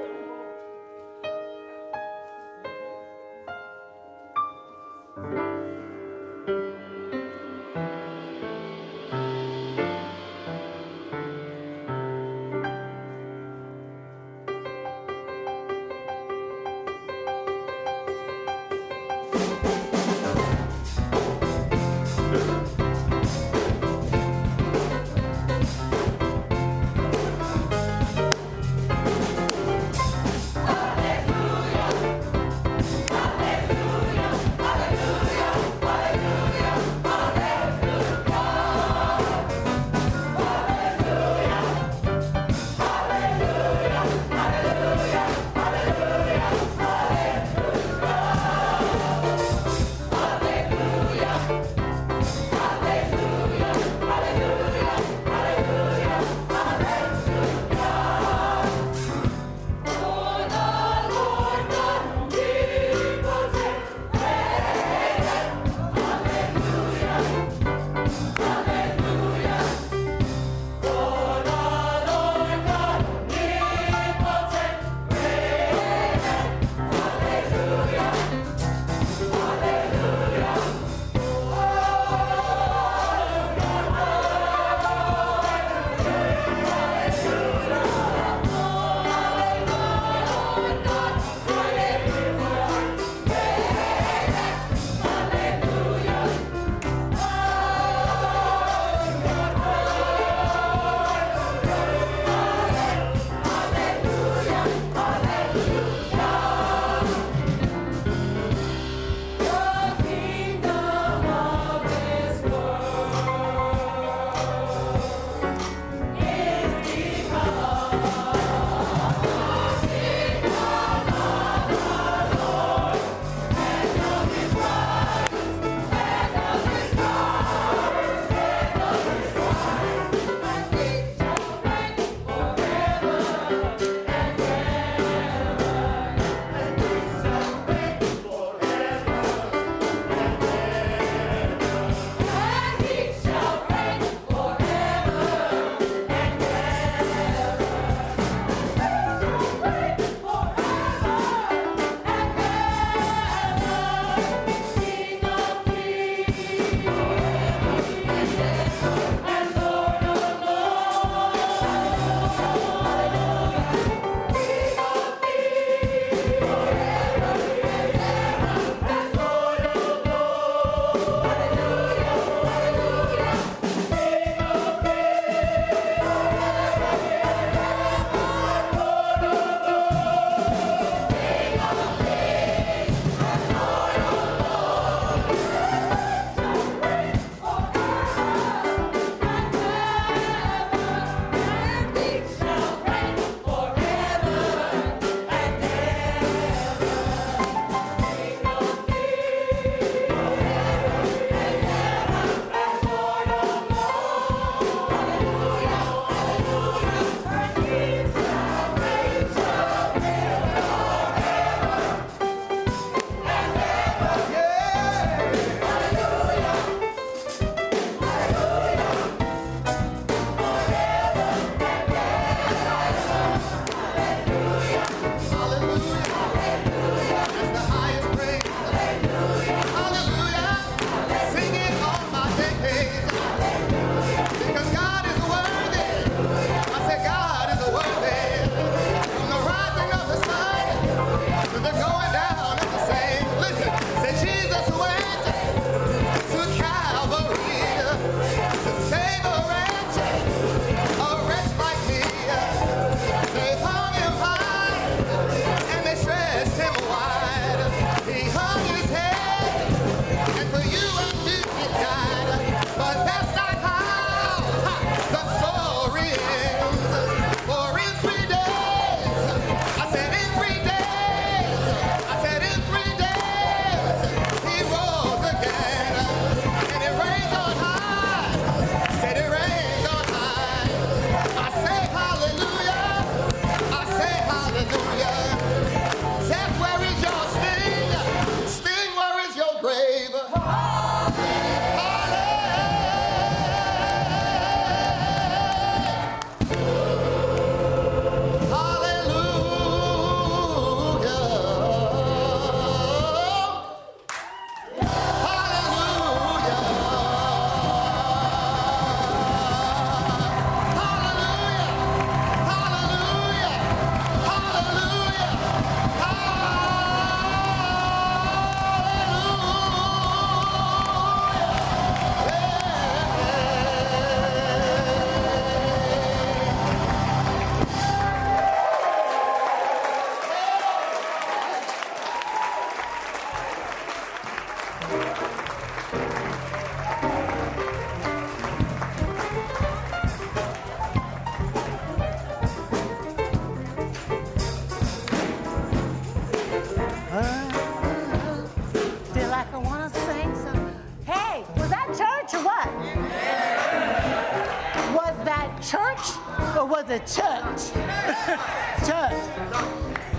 church 355.66 356.16
or 356.56 356.64
was 356.64 356.88
it 356.88 357.04
church? 357.06 357.72
church. 358.86 359.18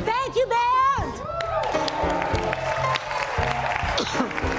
Thank 0.04 0.36
you, 0.36 0.46
band. 0.48 1.14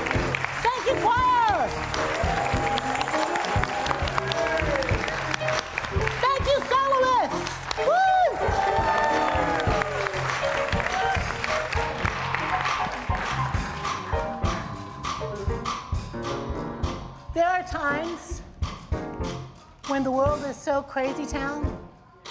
when 19.99 20.05
the 20.05 20.13
world 20.13 20.45
is 20.45 20.55
so 20.57 20.81
crazy 20.81 21.27
town, 21.27 21.77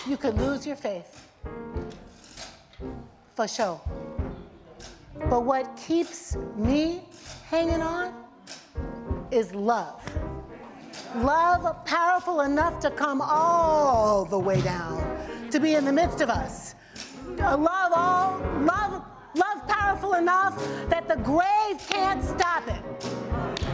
you 0.07 0.15
could 0.15 0.38
lose 0.38 0.65
your 0.65 0.77
faith. 0.77 1.27
For 3.35 3.45
sure. 3.45 3.81
But 5.30 5.44
what 5.44 5.76
keeps 5.76 6.38
me 6.56 7.02
hanging 7.49 7.81
on 7.81 8.14
is 9.31 9.53
love. 9.53 10.02
Love 11.18 11.84
powerful 11.84 12.39
enough 12.39 12.80
to 12.80 12.89
come 12.89 13.22
all 13.22 14.23
the 14.23 14.39
way 14.39 14.61
down, 14.61 15.03
to 15.52 15.60
be 15.60 15.76
in 15.76 15.84
the 15.84 15.91
midst 15.91 16.22
of 16.22 16.30
us. 16.30 16.73
Love 17.35 17.91
all, 17.94 18.39
love, 18.61 19.03
love 19.35 19.68
powerful 19.68 20.14
enough 20.14 20.56
that 20.88 21.10
the 21.10 21.18
grave 21.18 21.85
can't 21.89 22.23
stop 22.23 22.65
it. 22.69 22.81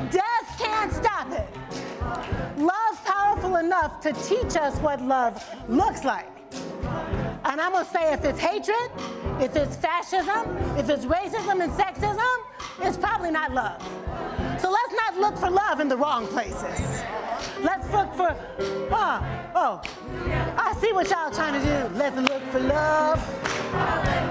Death 0.10 0.58
can't 0.58 0.92
stop 0.92 1.32
it. 1.32 1.63
Love 2.64 3.04
powerful 3.04 3.58
enough 3.58 4.00
to 4.00 4.14
teach 4.14 4.56
us 4.56 4.78
what 4.78 5.02
love 5.02 5.44
looks 5.68 6.06
like. 6.06 6.30
And 7.44 7.60
I'm 7.60 7.74
gonna 7.74 7.84
say 7.84 8.14
if 8.14 8.24
it's 8.24 8.40
hatred, 8.40 8.90
if 9.42 9.54
it's 9.58 9.76
fascism, 9.76 10.56
if 10.78 10.88
it's 10.88 11.04
racism 11.04 11.62
and 11.62 11.74
sexism, 11.74 12.36
it's 12.80 12.96
probably 12.96 13.32
not 13.32 13.52
love. 13.52 13.82
So 14.62 14.72
let's 14.72 14.94
not 14.94 15.20
look 15.20 15.38
for 15.38 15.50
love 15.50 15.82
in 15.82 15.90
the 15.90 15.98
wrong 15.98 16.26
places. 16.28 17.04
Let's 17.62 17.92
look 17.92 18.14
for, 18.16 18.34
oh, 18.92 19.18
oh, 19.56 19.82
I 20.56 20.74
see 20.80 20.94
what 20.94 21.10
y'all 21.10 21.32
trying 21.32 21.60
to 21.60 21.66
do. 21.68 21.98
Let's 21.98 22.16
look 22.16 22.44
for 22.44 22.60
love 22.62 23.20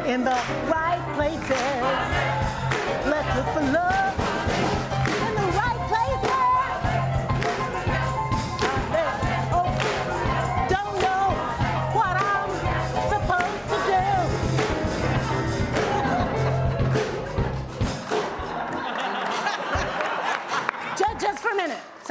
in 0.06 0.24
the 0.24 0.38
right 0.72 1.02
places. 1.16 1.50
Let's 3.06 3.36
look 3.36 3.46
for 3.54 3.72
love 3.72 4.21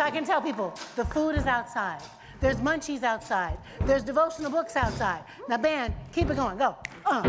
so 0.01 0.05
I 0.05 0.09
can 0.09 0.25
tell 0.25 0.41
people 0.41 0.73
the 0.95 1.05
food 1.05 1.35
is 1.35 1.45
outside. 1.45 2.01
There's 2.39 2.55
munchies 2.55 3.03
outside. 3.03 3.59
There's 3.81 4.01
devotional 4.01 4.49
books 4.49 4.75
outside. 4.75 5.23
Now, 5.47 5.57
band, 5.57 5.93
keep 6.11 6.27
it 6.31 6.37
going. 6.37 6.57
Go. 6.57 6.75
Uh. 7.05 7.21